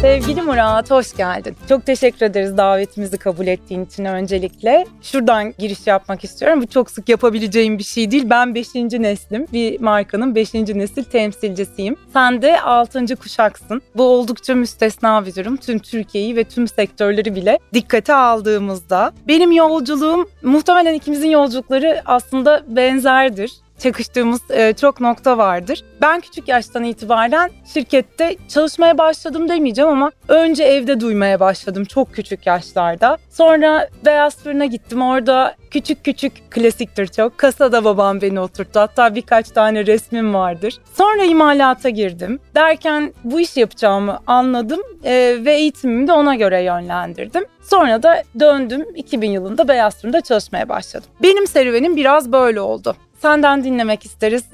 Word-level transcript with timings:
Sevgili 0.00 0.42
Murat, 0.42 0.90
hoş 0.90 1.16
geldin. 1.16 1.56
Çok 1.68 1.86
teşekkür 1.86 2.26
ederiz 2.26 2.56
davetimizi 2.56 3.18
kabul 3.18 3.46
ettiğin 3.46 3.84
için 3.84 4.04
öncelikle. 4.04 4.86
Şuradan 5.02 5.54
giriş 5.58 5.86
yapmak 5.86 6.24
istiyorum. 6.24 6.62
Bu 6.62 6.66
çok 6.66 6.90
sık 6.90 7.08
yapabileceğim 7.08 7.78
bir 7.78 7.84
şey 7.84 8.10
değil. 8.10 8.30
Ben 8.30 8.54
5. 8.54 8.74
neslim. 8.74 9.46
Bir 9.52 9.80
markanın 9.80 10.34
5. 10.34 10.54
nesil 10.54 11.04
temsilcisiyim. 11.04 11.96
Sen 12.12 12.42
de 12.42 12.60
6. 12.60 13.16
kuşaksın. 13.16 13.82
Bu 13.96 14.02
oldukça 14.02 14.54
müstesna 14.54 15.26
bir 15.26 15.34
durum. 15.34 15.56
Tüm 15.56 15.78
Türkiye'yi 15.78 16.36
ve 16.36 16.44
tüm 16.44 16.68
sektörleri 16.68 17.34
bile 17.34 17.58
dikkate 17.74 18.14
aldığımızda. 18.14 19.12
Benim 19.28 19.52
yolculuğum, 19.52 20.28
muhtemelen 20.42 20.94
ikimizin 20.94 21.30
yolculukları 21.30 22.02
aslında 22.04 22.62
benzerdir 22.68 23.50
çakıştığımız 23.80 24.40
e, 24.50 24.72
çok 24.72 25.00
nokta 25.00 25.38
vardır. 25.38 25.84
Ben 26.02 26.20
küçük 26.20 26.48
yaştan 26.48 26.84
itibaren 26.84 27.50
şirkette 27.74 28.36
çalışmaya 28.48 28.98
başladım 28.98 29.48
demeyeceğim 29.48 29.90
ama 29.90 30.10
önce 30.28 30.64
evde 30.64 31.00
duymaya 31.00 31.40
başladım 31.40 31.84
çok 31.84 32.14
küçük 32.14 32.46
yaşlarda. 32.46 33.18
Sonra 33.30 33.88
Beyaz 34.04 34.36
Fırın'a 34.36 34.64
gittim. 34.64 35.02
Orada 35.02 35.54
küçük 35.70 36.04
küçük 36.04 36.50
klasiktir 36.50 37.06
çok. 37.06 37.38
Kasada 37.38 37.84
babam 37.84 38.20
beni 38.20 38.40
oturttu. 38.40 38.80
Hatta 38.80 39.14
birkaç 39.14 39.48
tane 39.48 39.86
resmim 39.86 40.34
vardır. 40.34 40.78
Sonra 40.94 41.24
imalata 41.24 41.88
girdim. 41.88 42.40
Derken 42.54 43.12
bu 43.24 43.40
işi 43.40 43.60
yapacağımı 43.60 44.18
anladım 44.26 44.80
e, 45.04 45.36
ve 45.44 45.54
eğitimimi 45.54 46.08
de 46.08 46.12
ona 46.12 46.34
göre 46.34 46.62
yönlendirdim. 46.62 47.44
Sonra 47.62 48.02
da 48.02 48.22
döndüm 48.40 48.86
2000 48.94 49.30
yılında 49.30 49.68
Beyaz 49.68 50.00
Fırın'da 50.00 50.20
çalışmaya 50.20 50.68
başladım. 50.68 51.10
Benim 51.22 51.46
serüvenim 51.46 51.96
biraz 51.96 52.32
böyle 52.32 52.60
oldu. 52.60 52.96
Senden 53.22 53.64
dinlemek 53.64 54.04
isteriz. 54.04 54.44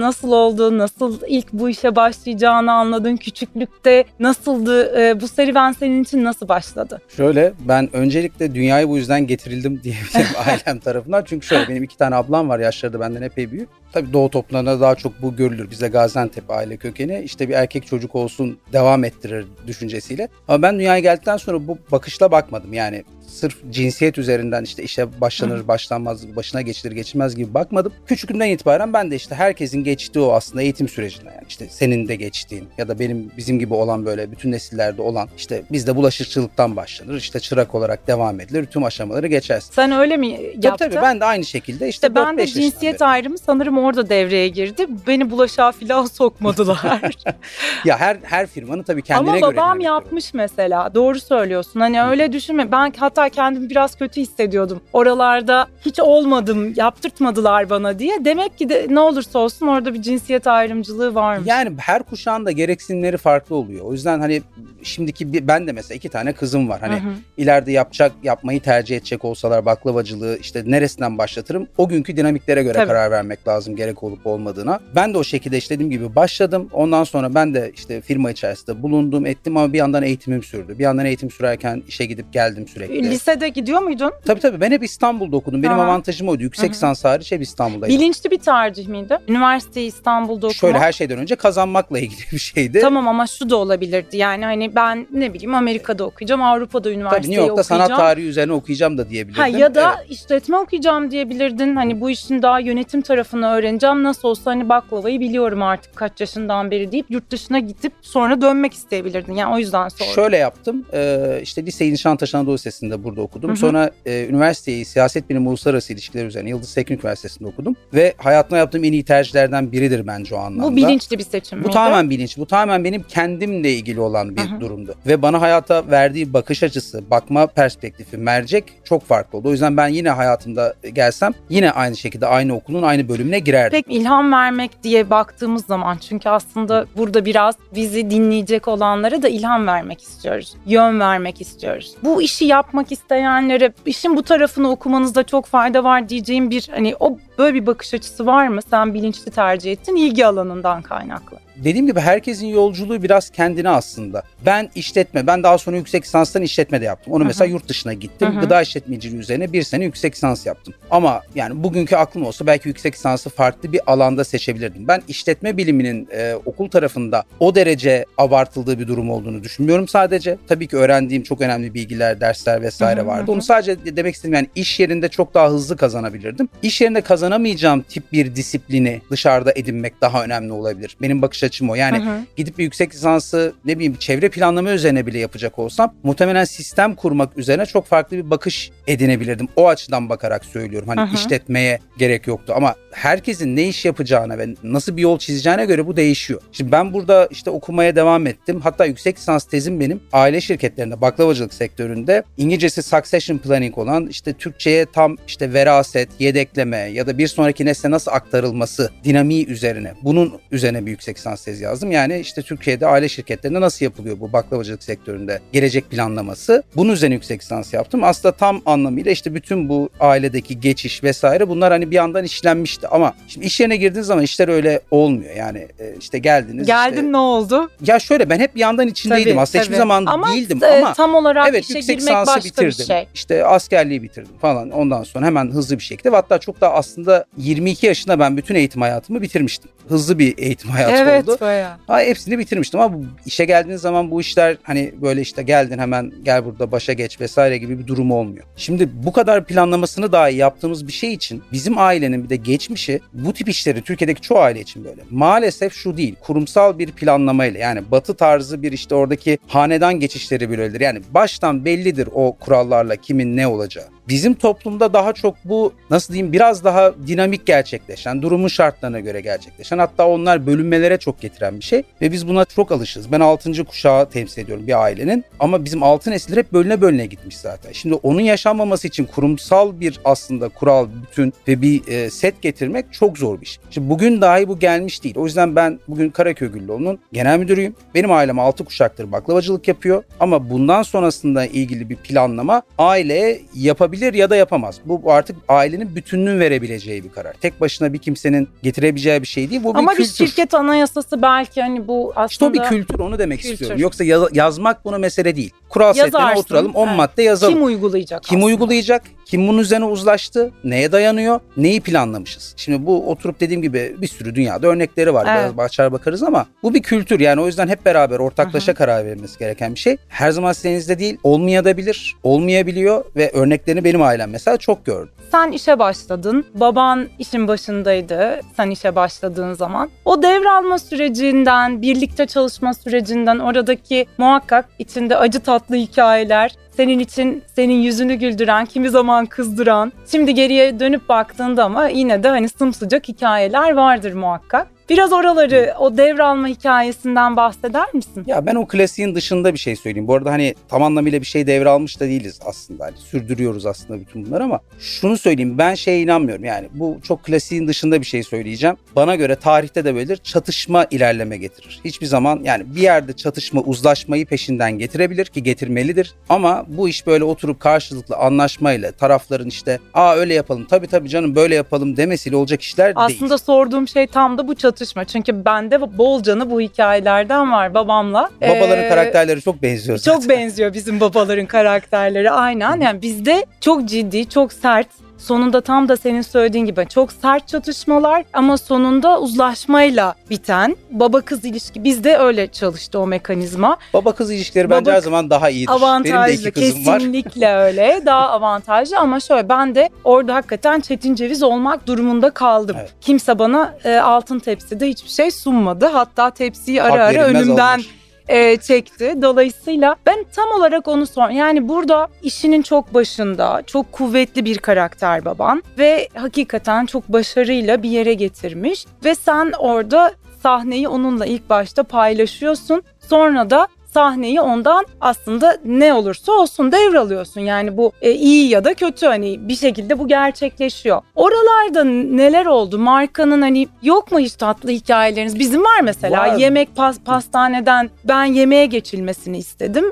Nasıl 0.00 0.32
oldu, 0.32 0.78
nasıl 0.78 1.20
ilk 1.26 1.52
bu 1.52 1.68
işe 1.70 1.96
başlayacağını 1.96 2.72
anladın 2.72 3.16
küçüklükte, 3.16 4.04
nasıldı, 4.20 5.00
e, 5.00 5.20
bu 5.20 5.28
serüven 5.28 5.72
senin 5.72 6.02
için 6.02 6.24
nasıl 6.24 6.48
başladı? 6.48 7.00
Şöyle 7.16 7.52
ben 7.68 7.96
öncelikle 7.96 8.54
dünyaya 8.54 8.88
bu 8.88 8.96
yüzden 8.96 9.26
getirildim 9.26 9.80
diyebilirim 9.82 10.26
ailem 10.46 10.78
tarafından. 10.78 11.24
Çünkü 11.26 11.46
şöyle 11.46 11.68
benim 11.68 11.82
iki 11.82 11.96
tane 11.96 12.14
ablam 12.14 12.48
var 12.48 12.58
yaşları 12.58 12.92
da 12.92 13.00
benden 13.00 13.22
epey 13.22 13.50
büyük. 13.50 13.68
Tabii 13.92 14.12
doğu 14.12 14.30
toplumlarında 14.30 14.80
daha 14.80 14.94
çok 14.94 15.22
bu 15.22 15.36
görülür. 15.36 15.70
Bize 15.70 15.88
Gaziantep 15.88 16.50
aile 16.50 16.76
kökeni 16.76 17.22
işte 17.24 17.48
bir 17.48 17.54
erkek 17.54 17.86
çocuk 17.86 18.14
olsun 18.14 18.58
devam 18.72 19.04
ettirir 19.04 19.46
düşüncesiyle. 19.66 20.28
Ama 20.48 20.62
ben 20.62 20.78
dünyaya 20.78 20.98
geldikten 20.98 21.36
sonra 21.36 21.68
bu 21.68 21.78
bakışla 21.92 22.30
bakmadım. 22.30 22.72
Yani 22.72 23.04
sırf 23.26 23.56
cinsiyet 23.70 24.18
üzerinden 24.18 24.64
işte 24.64 24.82
işe 24.82 25.20
başlanır 25.20 25.68
başlanmaz 25.68 26.36
başına 26.36 26.62
geçilir 26.62 26.92
geçilmez 26.92 27.36
gibi 27.36 27.54
bakmadım. 27.54 27.92
Küçüklüğümden 28.06 28.48
itibaren 28.48 28.92
ben 28.92 29.10
de 29.10 29.16
işte 29.16 29.34
herkesin 29.34 29.84
geçtiği 29.84 30.20
o 30.20 30.32
aslında 30.32 30.62
eğitim 30.62 30.88
sürecinde 30.88 31.30
yani 31.30 31.44
işte 31.48 31.68
senin 31.70 32.08
de 32.08 32.16
geçtiğin 32.16 32.68
ya 32.78 32.88
da 32.88 32.98
benim 32.98 33.30
bizim 33.36 33.58
gibi 33.58 33.74
olan 33.74 34.06
böyle 34.06 34.30
bütün 34.30 34.52
nesillerde 34.52 35.02
olan 35.02 35.28
işte 35.36 35.62
bizde 35.72 35.96
bulaşıkçılıktan 35.96 36.76
başlanır 36.76 37.16
işte 37.16 37.40
çırak 37.40 37.74
olarak 37.74 38.06
devam 38.06 38.40
edilir 38.40 38.66
tüm 38.66 38.84
aşamaları 38.84 39.26
geçersin. 39.26 39.72
Sen 39.72 39.92
öyle 39.92 40.16
mi 40.16 40.28
yaptın? 40.28 40.60
Tabii 40.60 40.94
tabii 40.94 41.02
ben 41.02 41.20
de 41.20 41.24
aynı 41.24 41.44
şekilde 41.44 41.88
işte, 41.88 42.06
işte 42.06 42.14
ben 42.14 42.38
de 42.38 42.46
cinsiyet 42.46 43.02
ayrımı 43.02 43.38
sanırım 43.38 43.78
orada 43.78 44.08
devreye 44.08 44.48
girdi. 44.48 44.86
Beni 45.06 45.30
bulaşığa 45.30 45.72
filan 45.72 46.04
sokmadılar. 46.14 47.00
ya 47.84 47.98
her 47.98 48.16
her 48.22 48.46
firmanın 48.46 48.82
tabii 48.82 49.02
kendine 49.02 49.30
Ama 49.30 49.38
göre. 49.38 49.46
Ama 49.46 49.56
babam 49.56 49.80
yapmış 49.80 50.34
mesela. 50.34 50.94
Doğru 50.94 51.20
söylüyorsun. 51.20 51.80
Hani 51.80 52.02
öyle 52.02 52.32
düşünme. 52.32 52.72
Ben 52.72 52.92
hatta 52.98 53.13
kendimi 53.14 53.70
biraz 53.70 53.96
kötü 53.96 54.20
hissediyordum. 54.20 54.80
Oralarda 54.92 55.66
hiç 55.86 56.00
olmadım, 56.00 56.74
yaptırtmadılar 56.76 57.70
bana 57.70 57.98
diye. 57.98 58.24
Demek 58.24 58.58
ki 58.58 58.68
de 58.68 58.86
ne 58.90 59.00
olursa 59.00 59.38
olsun 59.38 59.66
orada 59.66 59.94
bir 59.94 60.02
cinsiyet 60.02 60.46
ayrımcılığı 60.46 61.14
varmış. 61.14 61.48
Yani 61.48 61.72
her 61.78 62.02
kuşağın 62.02 62.46
da 62.46 62.50
gereksinimleri 62.50 63.16
farklı 63.16 63.56
oluyor. 63.56 63.84
O 63.84 63.92
yüzden 63.92 64.20
hani 64.20 64.42
şimdiki 64.82 65.48
ben 65.48 65.66
de 65.66 65.72
mesela 65.72 65.96
iki 65.96 66.08
tane 66.08 66.32
kızım 66.32 66.68
var. 66.68 66.80
Hani 66.80 66.94
hı 66.94 66.98
hı. 66.98 67.12
ileride 67.36 67.72
yapacak, 67.72 68.12
yapmayı 68.22 68.60
tercih 68.60 68.96
edecek 68.96 69.24
olsalar 69.24 69.66
baklavacılığı 69.66 70.38
işte 70.40 70.62
neresinden 70.66 71.18
başlatırım? 71.18 71.68
O 71.78 71.88
günkü 71.88 72.16
dinamiklere 72.16 72.62
göre 72.62 72.72
Tabii. 72.72 72.86
karar 72.86 73.10
vermek 73.10 73.48
lazım 73.48 73.76
gerek 73.76 74.02
olup 74.02 74.26
olmadığına. 74.26 74.80
Ben 74.94 75.14
de 75.14 75.18
o 75.18 75.24
şekilde 75.24 75.58
işte 75.58 75.74
dediğim 75.74 75.90
gibi 75.90 76.16
başladım. 76.16 76.68
Ondan 76.72 77.04
sonra 77.04 77.34
ben 77.34 77.54
de 77.54 77.72
işte 77.74 78.00
firma 78.00 78.30
içerisinde 78.30 78.82
bulundum, 78.82 79.26
ettim 79.26 79.56
ama 79.56 79.72
bir 79.72 79.78
yandan 79.78 80.02
eğitimim 80.02 80.42
sürdü. 80.42 80.78
Bir 80.78 80.84
yandan 80.84 81.06
eğitim 81.06 81.30
sürerken 81.30 81.82
işe 81.88 82.04
gidip 82.04 82.32
geldim 82.32 82.68
sürekli. 82.68 83.03
Lisede 83.10 83.48
gidiyor 83.48 83.80
muydun? 83.80 84.12
Tabii 84.26 84.40
tabii 84.40 84.60
ben 84.60 84.70
hep 84.70 84.82
İstanbul'da 84.84 85.36
okudum. 85.36 85.62
Benim 85.62 85.78
ha. 85.78 85.84
avantajım 85.84 86.28
oydu. 86.28 86.42
Yüksek 86.42 86.64
Hı-hı. 86.64 86.72
lisans 86.72 87.04
hariç 87.04 87.32
hep 87.32 87.42
İstanbul'daydım. 87.42 87.96
Bilinçli 87.98 88.30
bir 88.30 88.38
tercih 88.38 88.86
miydi? 88.88 89.18
Üniversiteyi 89.28 89.88
İstanbul'da 89.88 90.46
okumak. 90.46 90.54
Şöyle 90.54 90.78
her 90.78 90.92
şeyden 90.92 91.18
önce 91.18 91.36
kazanmakla 91.36 91.98
ilgili 91.98 92.22
bir 92.32 92.38
şeydi. 92.38 92.80
Tamam 92.80 93.08
ama 93.08 93.26
şu 93.26 93.50
da 93.50 93.56
olabilirdi. 93.56 94.16
Yani 94.16 94.44
hani 94.44 94.74
ben 94.74 95.06
ne 95.12 95.34
bileyim 95.34 95.54
Amerika'da 95.54 96.04
okuyacağım, 96.04 96.42
Avrupa'da 96.42 96.90
üniversiteyi 96.90 97.22
Tabii 97.22 97.30
New 97.30 97.40
York'ta 97.40 97.62
okuyacağım. 97.62 97.88
sanat 97.88 97.98
tarihi 97.98 98.26
üzerine 98.26 98.52
okuyacağım 98.52 98.98
da 98.98 99.10
diyebilirdin. 99.10 99.40
Ha, 99.40 99.46
ya 99.46 99.74
da 99.74 99.94
evet. 99.98 100.10
işletme 100.10 100.56
okuyacağım 100.56 101.10
diyebilirdin. 101.10 101.76
Hani 101.76 102.00
bu 102.00 102.10
işin 102.10 102.42
daha 102.42 102.60
yönetim 102.60 103.02
tarafını 103.02 103.46
öğreneceğim. 103.46 104.02
Nasıl 104.02 104.28
olsa 104.28 104.50
hani 104.50 104.68
baklavayı 104.68 105.20
biliyorum 105.20 105.62
artık 105.62 105.96
kaç 105.96 106.20
yaşından 106.20 106.70
beri 106.70 106.92
deyip 106.92 107.10
yurt 107.10 107.30
dışına 107.30 107.58
gidip 107.58 107.92
sonra 108.02 108.40
dönmek 108.40 108.74
isteyebilirdin. 108.74 109.34
Yani 109.34 109.54
o 109.54 109.58
yüzden 109.58 109.88
sordum. 109.88 110.14
Şöyle 110.14 110.36
yaptım. 110.36 110.84
Ee, 110.92 111.40
işte 111.42 111.66
liseyi 111.66 111.92
Nişantaşı 111.92 112.38
Anadolu 112.38 112.54
Lisesi'nde 112.54 112.93
burada 113.02 113.20
okudum. 113.20 113.50
Hı 113.50 113.52
hı. 113.52 113.56
Sonra 113.56 113.90
e, 114.06 114.26
üniversiteyi 114.26 114.84
siyaset 114.84 115.30
bilimi 115.30 115.48
uluslararası 115.48 115.92
ilişkiler 115.92 116.26
üzerine 116.26 116.48
Yıldız 116.48 116.74
Teknik 116.74 117.04
Üniversitesi'nde 117.04 117.48
okudum. 117.48 117.76
Ve 117.94 118.14
hayatımda 118.16 118.58
yaptığım 118.58 118.84
en 118.84 118.92
iyi 118.92 119.04
tercihlerden 119.04 119.72
biridir 119.72 120.06
bence 120.06 120.34
o 120.34 120.38
anlamda. 120.38 120.72
Bu 120.72 120.76
bilinçli 120.76 121.18
bir 121.18 121.24
seçim 121.24 121.64
Bu 121.64 121.70
tamamen 121.70 122.10
bilinçli. 122.10 122.40
Bu 122.40 122.46
tamamen 122.46 122.84
benim 122.84 123.02
kendimle 123.02 123.72
ilgili 123.72 124.00
olan 124.00 124.36
bir 124.36 124.42
hı 124.42 124.56
hı. 124.56 124.60
durumdu. 124.60 124.94
Ve 125.06 125.22
bana 125.22 125.40
hayata 125.40 125.90
verdiği 125.90 126.32
bakış 126.32 126.62
açısı, 126.62 127.10
bakma 127.10 127.46
perspektifi, 127.46 128.16
mercek 128.16 128.64
çok 128.84 129.04
farklı 129.04 129.38
oldu. 129.38 129.48
O 129.48 129.52
yüzden 129.52 129.76
ben 129.76 129.88
yine 129.88 130.10
hayatımda 130.10 130.74
gelsem 130.92 131.32
yine 131.48 131.70
aynı 131.70 131.96
şekilde 131.96 132.26
aynı 132.26 132.54
okulun 132.54 132.82
aynı 132.82 133.08
bölümüne 133.08 133.38
girerdim. 133.38 133.82
Pek 133.82 133.96
ilham 133.96 134.32
vermek 134.32 134.82
diye 134.82 135.10
baktığımız 135.10 135.66
zaman 135.66 135.98
çünkü 135.98 136.28
aslında 136.28 136.86
burada 136.96 137.24
biraz 137.24 137.54
bizi 137.74 138.10
dinleyecek 138.10 138.68
olanlara 138.68 139.22
da 139.22 139.28
ilham 139.28 139.66
vermek 139.66 140.02
istiyoruz. 140.02 140.54
Yön 140.66 141.00
vermek 141.00 141.40
istiyoruz. 141.40 141.94
Bu 142.04 142.22
işi 142.22 142.44
yapmak 142.44 142.83
isteyenlere 142.92 143.72
işin 143.86 144.16
bu 144.16 144.22
tarafını 144.22 144.70
okumanızda 144.70 145.22
çok 145.22 145.46
fayda 145.46 145.84
var 145.84 146.08
diyeceğim 146.08 146.50
bir 146.50 146.68
hani 146.70 146.96
o 147.00 147.18
böyle 147.38 147.54
bir 147.54 147.66
bakış 147.66 147.94
açısı 147.94 148.26
var 148.26 148.48
mı? 148.48 148.60
Sen 148.70 148.94
bilinçli 148.94 149.30
tercih 149.30 149.72
ettin 149.72 149.96
ilgi 149.96 150.26
alanından 150.26 150.82
kaynaklı 150.82 151.38
dediğim 151.56 151.86
gibi 151.86 152.00
herkesin 152.00 152.46
yolculuğu 152.46 153.02
biraz 153.02 153.30
kendine 153.30 153.68
aslında. 153.68 154.22
Ben 154.46 154.70
işletme, 154.74 155.26
ben 155.26 155.42
daha 155.42 155.58
sonra 155.58 155.76
yüksek 155.76 156.04
lisanstan 156.04 156.42
işletme 156.42 156.80
de 156.80 156.84
yaptım. 156.84 157.12
Onu 157.12 157.20
Hı-hı. 157.20 157.28
mesela 157.28 157.50
yurt 157.50 157.68
dışına 157.68 157.92
gittim. 157.92 158.32
Hı-hı. 158.32 158.40
Gıda 158.40 158.62
işletmeciliği 158.62 159.20
üzerine 159.20 159.52
bir 159.52 159.62
sene 159.62 159.84
yüksek 159.84 160.14
lisans 160.14 160.46
yaptım. 160.46 160.74
Ama 160.90 161.22
yani 161.34 161.64
bugünkü 161.64 161.96
aklım 161.96 162.26
olsa 162.26 162.46
belki 162.46 162.68
yüksek 162.68 162.94
lisansı 162.94 163.30
farklı 163.30 163.72
bir 163.72 163.80
alanda 163.86 164.24
seçebilirdim. 164.24 164.88
Ben 164.88 165.02
işletme 165.08 165.56
biliminin 165.56 166.08
e, 166.12 166.34
okul 166.44 166.68
tarafında 166.68 167.22
o 167.40 167.54
derece 167.54 168.04
abartıldığı 168.18 168.78
bir 168.78 168.88
durum 168.88 169.10
olduğunu 169.10 169.44
düşünmüyorum 169.44 169.88
sadece. 169.88 170.38
Tabii 170.48 170.66
ki 170.66 170.76
öğrendiğim 170.76 171.22
çok 171.22 171.40
önemli 171.40 171.74
bilgiler, 171.74 172.20
dersler 172.20 172.62
vesaire 172.62 173.00
Hı-hı. 173.00 173.06
vardı. 173.08 173.32
Onu 173.32 173.42
sadece 173.42 173.96
demek 173.96 174.14
istedim 174.14 174.34
yani 174.34 174.48
iş 174.54 174.80
yerinde 174.80 175.08
çok 175.08 175.34
daha 175.34 175.50
hızlı 175.50 175.76
kazanabilirdim. 175.76 176.48
İş 176.62 176.80
yerinde 176.80 177.00
kazanamayacağım 177.24 177.82
tip 177.82 178.12
bir 178.12 178.36
disiplini 178.36 179.00
dışarıda 179.10 179.52
edinmek 179.56 180.00
daha 180.00 180.24
önemli 180.24 180.52
olabilir. 180.52 180.96
Benim 181.02 181.22
bakış 181.22 181.44
açım 181.44 181.70
o. 181.70 181.74
Yani 181.74 181.98
hı 181.98 182.10
hı. 182.10 182.20
gidip 182.36 182.58
bir 182.58 182.64
yüksek 182.64 182.94
lisansı 182.94 183.52
ne 183.64 183.74
bileyim 183.76 183.94
çevre 183.94 184.28
planlama 184.28 184.70
üzerine 184.70 185.06
bile 185.06 185.18
yapacak 185.18 185.58
olsam 185.58 185.94
muhtemelen 186.02 186.44
sistem 186.44 186.94
kurmak 186.94 187.38
üzerine 187.38 187.66
çok 187.66 187.86
farklı 187.86 188.16
bir 188.16 188.30
bakış 188.30 188.70
edinebilirdim. 188.86 189.48
O 189.56 189.68
açıdan 189.68 190.08
bakarak 190.08 190.44
söylüyorum. 190.44 190.88
Hani 190.88 191.00
hı 191.00 191.04
hı. 191.04 191.14
işletmeye 191.14 191.78
gerek 191.98 192.26
yoktu 192.26 192.52
ama 192.56 192.74
herkesin 192.92 193.56
ne 193.56 193.68
iş 193.68 193.84
yapacağına 193.84 194.38
ve 194.38 194.54
nasıl 194.62 194.96
bir 194.96 195.02
yol 195.02 195.18
çizeceğine 195.18 195.64
göre 195.64 195.86
bu 195.86 195.96
değişiyor. 195.96 196.40
Şimdi 196.52 196.72
ben 196.72 196.92
burada 196.92 197.28
işte 197.30 197.50
okumaya 197.50 197.96
devam 197.96 198.26
ettim. 198.26 198.60
Hatta 198.60 198.84
yüksek 198.84 199.16
lisans 199.18 199.44
tezim 199.44 199.80
benim 199.80 200.00
aile 200.12 200.40
şirketlerinde 200.40 201.00
baklavacılık 201.00 201.54
sektöründe 201.54 202.22
İngilizcesi 202.36 202.82
succession 202.82 203.38
planning 203.38 203.78
olan 203.78 204.06
işte 204.06 204.32
Türkçe'ye 204.32 204.86
tam 204.86 205.16
işte 205.26 205.52
veraset, 205.52 206.08
yedekleme 206.18 206.76
ya 206.76 207.06
da 207.06 207.13
bir 207.18 207.26
sonraki 207.26 207.64
nesle 207.66 207.90
nasıl 207.90 208.10
aktarılması 208.10 208.90
dinamiği 209.04 209.46
üzerine 209.46 209.94
bunun 210.02 210.32
üzerine 210.50 210.86
bir 210.86 210.90
yüksek 210.90 211.16
lisans 211.16 211.44
tezi 211.44 211.64
yazdım. 211.64 211.92
Yani 211.92 212.18
işte 212.18 212.42
Türkiye'de 212.42 212.86
aile 212.86 213.08
şirketlerinde 213.08 213.60
nasıl 213.60 213.84
yapılıyor 213.84 214.20
bu 214.20 214.32
baklavacılık 214.32 214.82
sektöründe 214.82 215.40
gelecek 215.52 215.90
planlaması. 215.90 216.62
Bunun 216.76 216.92
üzerine 216.92 217.14
yüksek 217.14 217.40
lisans 217.42 217.72
yaptım. 217.72 218.04
Aslında 218.04 218.36
tam 218.36 218.62
anlamıyla 218.66 219.12
işte 219.12 219.34
bütün 219.34 219.68
bu 219.68 219.88
ailedeki 220.00 220.60
geçiş 220.60 221.04
vesaire 221.04 221.48
bunlar 221.48 221.72
hani 221.72 221.90
bir 221.90 221.96
yandan 221.96 222.24
işlenmişti 222.24 222.88
ama 222.88 223.14
şimdi 223.28 223.46
iş 223.46 223.60
yerine 223.60 223.76
girdiğiniz 223.76 224.06
zaman 224.06 224.24
işler 224.24 224.48
öyle 224.48 224.80
olmuyor. 224.90 225.34
Yani 225.36 225.58
e, 225.58 225.94
işte 226.00 226.18
geldiniz. 226.18 226.66
Geldin 226.66 226.96
işte, 226.96 227.12
ne 227.12 227.16
oldu? 227.16 227.70
Ya 227.86 227.98
şöyle 227.98 228.30
ben 228.30 228.38
hep 228.38 228.54
bir 228.54 228.60
yandan 228.60 228.88
içindeydim. 228.88 229.32
Tabii, 229.32 229.40
Aslında 229.40 229.62
tabii. 229.62 229.66
hiçbir 229.66 229.76
zaman 229.76 230.06
ama 230.06 230.32
değildim 230.32 230.64
e, 230.64 230.66
ama 230.66 230.94
tam 230.94 231.14
olarak 231.14 231.48
evet, 231.50 231.70
işe 231.70 231.80
girmek 231.80 232.14
başka 232.14 232.44
bitirdim. 232.44 232.68
bir 232.68 232.84
şey. 232.84 233.08
İşte 233.14 233.44
askerliği 233.44 234.02
bitirdim 234.02 234.38
falan. 234.40 234.70
Ondan 234.70 235.02
sonra 235.02 235.26
hemen 235.26 235.50
hızlı 235.50 235.78
bir 235.78 235.82
şekilde 235.82 236.10
hatta 236.10 236.38
çok 236.38 236.60
daha 236.60 236.72
aslında 236.72 237.03
aslında 237.04 237.24
22 237.38 237.86
yaşında 237.86 238.18
ben 238.18 238.36
bütün 238.36 238.54
eğitim 238.54 238.82
hayatımı 238.82 239.22
bitirmiştim. 239.22 239.70
Hızlı 239.88 240.18
bir 240.18 240.38
eğitim 240.38 240.70
hayatı 240.70 240.94
evet, 240.94 241.28
oldu. 241.28 241.38
bayağı. 241.40 241.76
Ha, 241.86 242.00
hepsini 242.00 242.38
bitirmiştim 242.38 242.80
ama 242.80 242.96
işe 243.26 243.44
geldiğiniz 243.44 243.80
zaman 243.80 244.10
bu 244.10 244.20
işler 244.20 244.56
hani 244.62 244.94
böyle 245.02 245.20
işte 245.20 245.42
geldin 245.42 245.78
hemen 245.78 246.12
gel 246.22 246.44
burada 246.44 246.72
başa 246.72 246.92
geç 246.92 247.20
vesaire 247.20 247.58
gibi 247.58 247.78
bir 247.78 247.86
durum 247.86 248.10
olmuyor. 248.10 248.44
Şimdi 248.56 248.88
bu 249.04 249.12
kadar 249.12 249.44
planlamasını 249.44 250.12
dahi 250.12 250.36
yaptığımız 250.36 250.86
bir 250.86 250.92
şey 250.92 251.12
için 251.12 251.42
bizim 251.52 251.78
ailenin 251.78 252.24
bir 252.24 252.28
de 252.28 252.36
geçmişi 252.36 253.00
bu 253.12 253.32
tip 253.32 253.48
işleri 253.48 253.82
Türkiye'deki 253.82 254.20
çoğu 254.20 254.38
aile 254.38 254.60
için 254.60 254.84
böyle. 254.84 255.02
Maalesef 255.10 255.72
şu 255.72 255.96
değil 255.96 256.14
kurumsal 256.20 256.78
bir 256.78 256.92
planlamayla 256.92 257.60
yani 257.60 257.82
batı 257.90 258.14
tarzı 258.14 258.62
bir 258.62 258.72
işte 258.72 258.94
oradaki 258.94 259.38
hanedan 259.46 260.00
geçişleri 260.00 260.50
bir 260.50 260.58
öyledir. 260.58 260.80
Yani 260.80 261.00
baştan 261.10 261.64
bellidir 261.64 262.08
o 262.12 262.36
kurallarla 262.40 262.96
kimin 262.96 263.36
ne 263.36 263.46
olacağı. 263.46 263.93
Bizim 264.08 264.34
toplumda 264.34 264.92
daha 264.92 265.12
çok 265.12 265.34
bu 265.44 265.72
nasıl 265.90 266.14
diyeyim 266.14 266.32
biraz 266.32 266.64
daha 266.64 266.94
dinamik 267.06 267.46
gerçekleşen, 267.46 268.22
durumun 268.22 268.48
şartlarına 268.48 269.00
göre 269.00 269.20
gerçekleşen 269.20 269.78
hatta 269.78 270.08
onlar 270.08 270.46
bölünmelere 270.46 270.96
çok 270.98 271.20
getiren 271.20 271.58
bir 271.58 271.64
şey 271.64 271.82
ve 272.00 272.12
biz 272.12 272.28
buna 272.28 272.44
çok 272.44 272.72
alışırız. 272.72 273.12
Ben 273.12 273.20
6. 273.20 273.64
kuşağı 273.64 274.10
temsil 274.10 274.42
ediyorum 274.42 274.66
bir 274.66 274.82
ailenin 274.82 275.24
ama 275.40 275.64
bizim 275.64 275.82
altı 275.82 276.10
nesiller 276.10 276.36
hep 276.36 276.52
bölüne 276.52 276.80
bölüne 276.80 277.06
gitmiş 277.06 277.36
zaten. 277.36 277.72
Şimdi 277.72 277.94
onun 277.94 278.20
yaşanmaması 278.20 278.88
için 278.88 279.04
kurumsal 279.04 279.80
bir 279.80 280.00
aslında 280.04 280.48
kural, 280.48 280.88
bütün 281.10 281.32
ve 281.48 281.62
bir 281.62 281.88
e, 281.88 282.10
set 282.10 282.42
getirmek 282.42 282.92
çok 282.92 283.18
zor 283.18 283.40
bir 283.40 283.46
iş. 283.46 283.60
Şimdi 283.70 283.90
bugün 283.90 284.20
dahi 284.20 284.48
bu 284.48 284.58
gelmiş 284.58 285.04
değil. 285.04 285.14
O 285.18 285.24
yüzden 285.24 285.56
ben 285.56 285.80
bugün 285.88 286.10
Karaköy 286.10 286.48
Güllüoğlu'nun 286.48 286.98
genel 287.12 287.38
müdürüyüm. 287.38 287.74
Benim 287.94 288.12
ailem 288.12 288.38
6 288.38 288.64
kuşaktır 288.64 289.12
baklavacılık 289.12 289.68
yapıyor 289.68 290.04
ama 290.20 290.50
bundan 290.50 290.82
sonrasında 290.82 291.46
ilgili 291.46 291.90
bir 291.90 291.96
planlama 291.96 292.62
aile 292.78 293.40
yapabilir 293.54 293.93
yapabilir 293.94 294.14
ya 294.18 294.30
da 294.30 294.36
yapamaz. 294.36 294.80
Bu 294.84 295.12
artık 295.12 295.36
ailenin 295.48 295.96
bütününün 295.96 296.40
verebileceği 296.40 297.04
bir 297.04 297.08
karar. 297.08 297.32
Tek 297.32 297.60
başına 297.60 297.92
bir 297.92 297.98
kimsenin 297.98 298.48
getirebileceği 298.62 299.22
bir 299.22 299.26
şey 299.26 299.50
değil. 299.50 299.64
Bu 299.64 299.72
Ama 299.76 299.90
bir 299.92 299.96
kültür. 299.96 300.24
bir 300.24 300.28
şirket 300.28 300.54
anayasası 300.54 301.22
belki 301.22 301.62
hani 301.62 301.88
bu 301.88 302.10
aslında... 302.16 302.26
İşte 302.26 302.44
o 302.44 302.52
bir 302.52 302.62
kültür 302.76 302.98
onu 302.98 303.18
demek 303.18 303.38
Kültür. 303.40 303.52
istiyorum. 303.52 303.78
Yoksa 303.78 304.04
yaz- 304.04 304.28
yazmak 304.36 304.84
bunu 304.84 304.98
mesele 304.98 305.36
değil. 305.36 305.50
Kural 305.68 305.92
setlerine 305.92 306.38
oturalım 306.38 306.74
10 306.74 306.86
Evet. 306.88 306.96
madde 306.96 307.22
yazalım. 307.22 307.54
Kim 307.54 307.64
uygulayacak 307.64 308.22
Kim 308.22 308.38
aslında? 308.38 308.46
uygulayacak? 308.46 309.02
Kim 309.34 309.48
bunun 309.48 309.58
üzerine 309.58 309.84
uzlaştı? 309.84 310.52
Neye 310.64 310.92
dayanıyor? 310.92 311.40
Neyi 311.56 311.80
planlamışız? 311.80 312.54
Şimdi 312.56 312.86
bu 312.86 313.10
oturup 313.10 313.40
dediğim 313.40 313.62
gibi 313.62 313.96
bir 313.98 314.06
sürü 314.06 314.34
dünyada 314.34 314.66
örnekleri 314.66 315.14
var. 315.14 315.26
Evet. 315.28 315.38
Biraz 315.38 315.56
bahçar 315.56 315.92
bakarız 315.92 316.22
ama 316.22 316.46
bu 316.62 316.74
bir 316.74 316.82
kültür. 316.82 317.20
Yani 317.20 317.40
o 317.40 317.46
yüzden 317.46 317.68
hep 317.68 317.84
beraber 317.86 318.18
ortaklaşa 318.18 318.74
karar 318.74 319.06
verilmesi 319.06 319.38
gereken 319.38 319.74
bir 319.74 319.80
şey. 319.80 319.96
Her 320.08 320.30
zaman 320.30 320.52
sizin 320.52 320.68
elinizde 320.68 320.98
değil. 320.98 321.18
Olmayabilir. 321.22 322.16
Olmayabiliyor 322.22 323.04
ve 323.16 323.30
örneklerini 323.30 323.84
benim 323.84 324.02
ailem 324.02 324.30
mesela 324.30 324.56
çok 324.56 324.86
gördü. 324.86 325.10
Sen 325.34 325.52
işe 325.52 325.78
başladın. 325.78 326.46
Baban 326.54 327.08
işin 327.18 327.48
başındaydı 327.48 328.40
sen 328.56 328.70
işe 328.70 328.96
başladığın 328.96 329.52
zaman. 329.52 329.90
O 330.04 330.22
devralma 330.22 330.78
sürecinden, 330.78 331.82
birlikte 331.82 332.26
çalışma 332.26 332.74
sürecinden 332.74 333.38
oradaki 333.38 334.06
muhakkak 334.18 334.68
içinde 334.78 335.16
acı 335.16 335.40
tatlı 335.40 335.76
hikayeler, 335.76 336.54
senin 336.76 336.98
için 336.98 337.42
senin 337.56 337.74
yüzünü 337.74 338.14
güldüren, 338.14 338.66
kimi 338.66 338.90
zaman 338.90 339.26
kızdıran. 339.26 339.92
Şimdi 340.10 340.34
geriye 340.34 340.80
dönüp 340.80 341.08
baktığında 341.08 341.64
ama 341.64 341.88
yine 341.88 342.22
de 342.22 342.28
hani 342.28 342.48
sımsıcak 342.48 343.08
hikayeler 343.08 343.72
vardır 343.72 344.12
muhakkak. 344.12 344.73
Biraz 344.90 345.12
oraları, 345.12 345.74
o 345.78 345.96
devralma 345.96 346.48
hikayesinden 346.48 347.36
bahseder 347.36 347.94
misin? 347.94 348.24
Ya 348.26 348.46
ben 348.46 348.54
o 348.54 348.66
klasiğin 348.66 349.14
dışında 349.14 349.52
bir 349.52 349.58
şey 349.58 349.76
söyleyeyim. 349.76 350.08
Bu 350.08 350.14
arada 350.14 350.30
hani 350.30 350.54
tam 350.68 350.82
anlamıyla 350.82 351.20
bir 351.20 351.26
şey 351.26 351.46
devralmış 351.46 352.00
da 352.00 352.04
değiliz 352.04 352.40
aslında. 352.44 352.84
Hani 352.84 352.96
sürdürüyoruz 352.96 353.66
aslında 353.66 354.00
bütün 354.00 354.26
bunları 354.26 354.44
ama 354.44 354.60
şunu 354.78 355.18
söyleyeyim 355.18 355.58
ben 355.58 355.74
şeye 355.74 356.00
inanmıyorum. 356.02 356.44
Yani 356.44 356.68
bu 356.74 356.98
çok 357.02 357.22
klasiğin 357.24 357.68
dışında 357.68 358.00
bir 358.00 358.06
şey 358.06 358.22
söyleyeceğim. 358.22 358.76
Bana 358.96 359.14
göre 359.14 359.36
tarihte 359.36 359.84
de 359.84 359.94
böyledir. 359.94 360.16
Çatışma 360.16 360.86
ilerleme 360.90 361.36
getirir. 361.36 361.80
Hiçbir 361.84 362.06
zaman 362.06 362.40
yani 362.44 362.64
bir 362.76 362.80
yerde 362.80 363.12
çatışma 363.12 363.60
uzlaşmayı 363.60 364.26
peşinden 364.26 364.72
getirebilir 364.78 365.24
ki 365.26 365.42
getirmelidir. 365.42 366.14
Ama 366.28 366.64
bu 366.68 366.88
iş 366.88 367.06
böyle 367.06 367.24
oturup 367.24 367.60
karşılıklı 367.60 368.16
anlaşmayla 368.16 368.92
tarafların 368.92 369.48
işte 369.48 369.78
aa 369.94 370.14
öyle 370.14 370.34
yapalım 370.34 370.66
tabii 370.70 370.86
tabii 370.86 371.08
canım 371.08 371.34
böyle 371.34 371.54
yapalım 371.54 371.96
demesiyle 371.96 372.36
olacak 372.36 372.62
işler 372.62 372.86
değil. 372.96 373.06
Aslında 373.06 373.38
sorduğum 373.38 373.88
şey 373.88 374.06
tam 374.06 374.38
da 374.38 374.48
bu 374.48 374.54
çatışma. 374.54 374.73
Çünkü 375.04 375.44
bende 375.44 375.98
bolcanı 375.98 376.50
bu 376.50 376.60
hikayelerden 376.60 377.52
var 377.52 377.74
babamla. 377.74 378.30
Babaların 378.40 378.84
Ee, 378.84 378.88
karakterleri 378.88 379.42
çok 379.42 379.62
benziyor 379.62 379.98
zaten. 379.98 380.20
Çok 380.20 380.28
benziyor 380.28 380.74
bizim 380.74 381.00
babaların 381.00 381.46
karakterleri 381.46 382.30
aynen. 382.30 382.80
Yani 382.80 383.02
bizde 383.02 383.46
çok 383.60 383.84
ciddi, 383.84 384.28
çok 384.28 384.52
sert 384.52 384.88
Sonunda 385.24 385.60
tam 385.60 385.88
da 385.88 385.96
senin 385.96 386.22
söylediğin 386.22 386.64
gibi 386.66 386.86
çok 386.88 387.12
sert 387.12 387.48
çatışmalar 387.48 388.24
ama 388.32 388.58
sonunda 388.58 389.20
uzlaşmayla 389.20 390.14
biten 390.30 390.76
baba 390.90 391.20
kız 391.20 391.44
ilişki 391.44 391.84
bizde 391.84 392.16
öyle 392.16 392.46
çalıştı 392.46 392.98
o 392.98 393.06
mekanizma. 393.06 393.76
Baba 393.94 394.12
kız 394.12 394.30
ilişkileri 394.30 394.70
bence 394.70 394.90
Baba- 394.90 394.96
her 394.96 395.00
zaman 395.00 395.30
daha 395.30 395.50
iyidir. 395.50 395.68
Benim 395.68 395.80
de 395.80 395.84
Avantajlı 395.84 396.48
iki 396.48 396.60
kızım 396.60 396.86
var. 396.86 396.98
kesinlikle 396.98 397.54
öyle 397.54 398.02
daha 398.06 398.28
avantajlı 398.30 398.98
ama 398.98 399.20
şöyle 399.20 399.48
ben 399.48 399.74
de 399.74 399.88
orada 400.04 400.34
hakikaten 400.34 400.80
çetin 400.80 401.14
ceviz 401.14 401.42
olmak 401.42 401.86
durumunda 401.86 402.30
kaldım. 402.30 402.76
Evet. 402.78 402.92
Kimse 403.00 403.38
bana 403.38 403.74
e, 403.84 403.96
altın 403.96 404.38
tepside 404.38 404.88
hiçbir 404.88 405.10
şey 405.10 405.30
sunmadı 405.30 405.86
hatta 405.86 406.30
tepsiyi 406.30 406.82
ara 406.82 406.92
Hak 406.92 407.14
ara 407.16 407.24
önümden 407.24 407.72
alınır. 407.74 408.03
E, 408.28 408.56
çekti. 408.56 409.14
Dolayısıyla 409.22 409.96
ben 410.06 410.24
tam 410.36 410.50
olarak 410.50 410.88
onu 410.88 411.06
sor. 411.06 411.28
Yani 411.28 411.68
burada 411.68 412.08
işinin 412.22 412.62
çok 412.62 412.94
başında, 412.94 413.62
çok 413.66 413.92
kuvvetli 413.92 414.44
bir 414.44 414.58
karakter 414.58 415.24
baban 415.24 415.62
ve 415.78 416.08
hakikaten 416.14 416.86
çok 416.86 417.08
başarıyla 417.08 417.82
bir 417.82 417.90
yere 417.90 418.14
getirmiş 418.14 418.86
ve 419.04 419.14
sen 419.14 419.52
orada 419.58 420.12
sahneyi 420.42 420.88
onunla 420.88 421.26
ilk 421.26 421.50
başta 421.50 421.82
paylaşıyorsun. 421.82 422.82
Sonra 423.08 423.50
da 423.50 423.68
sahneyi 423.94 424.40
ondan 424.40 424.84
aslında 425.00 425.58
ne 425.64 425.94
olursa 425.94 426.32
olsun 426.32 426.72
devralıyorsun. 426.72 427.40
Yani 427.40 427.76
bu 427.76 427.92
e, 428.02 428.10
iyi 428.12 428.48
ya 428.48 428.64
da 428.64 428.74
kötü 428.74 429.06
hani 429.06 429.48
bir 429.48 429.56
şekilde 429.56 429.98
bu 429.98 430.08
gerçekleşiyor. 430.08 431.02
Oralarda 431.14 431.84
neler 431.84 432.46
oldu? 432.46 432.78
Markanın 432.78 433.42
hani 433.42 433.68
yok 433.82 434.12
mu 434.12 434.18
hiç 434.18 434.34
tatlı 434.34 434.70
hikayeleriniz? 434.70 435.38
Bizim 435.38 435.60
var 435.64 435.80
mesela 435.82 436.18
Var. 436.20 436.36
yemek 436.36 436.76
pas- 436.76 437.00
pastaneden 437.04 437.90
ben 438.04 438.24
yemeğe 438.24 438.66
geçilmesini 438.66 439.38
istedim. 439.38 439.84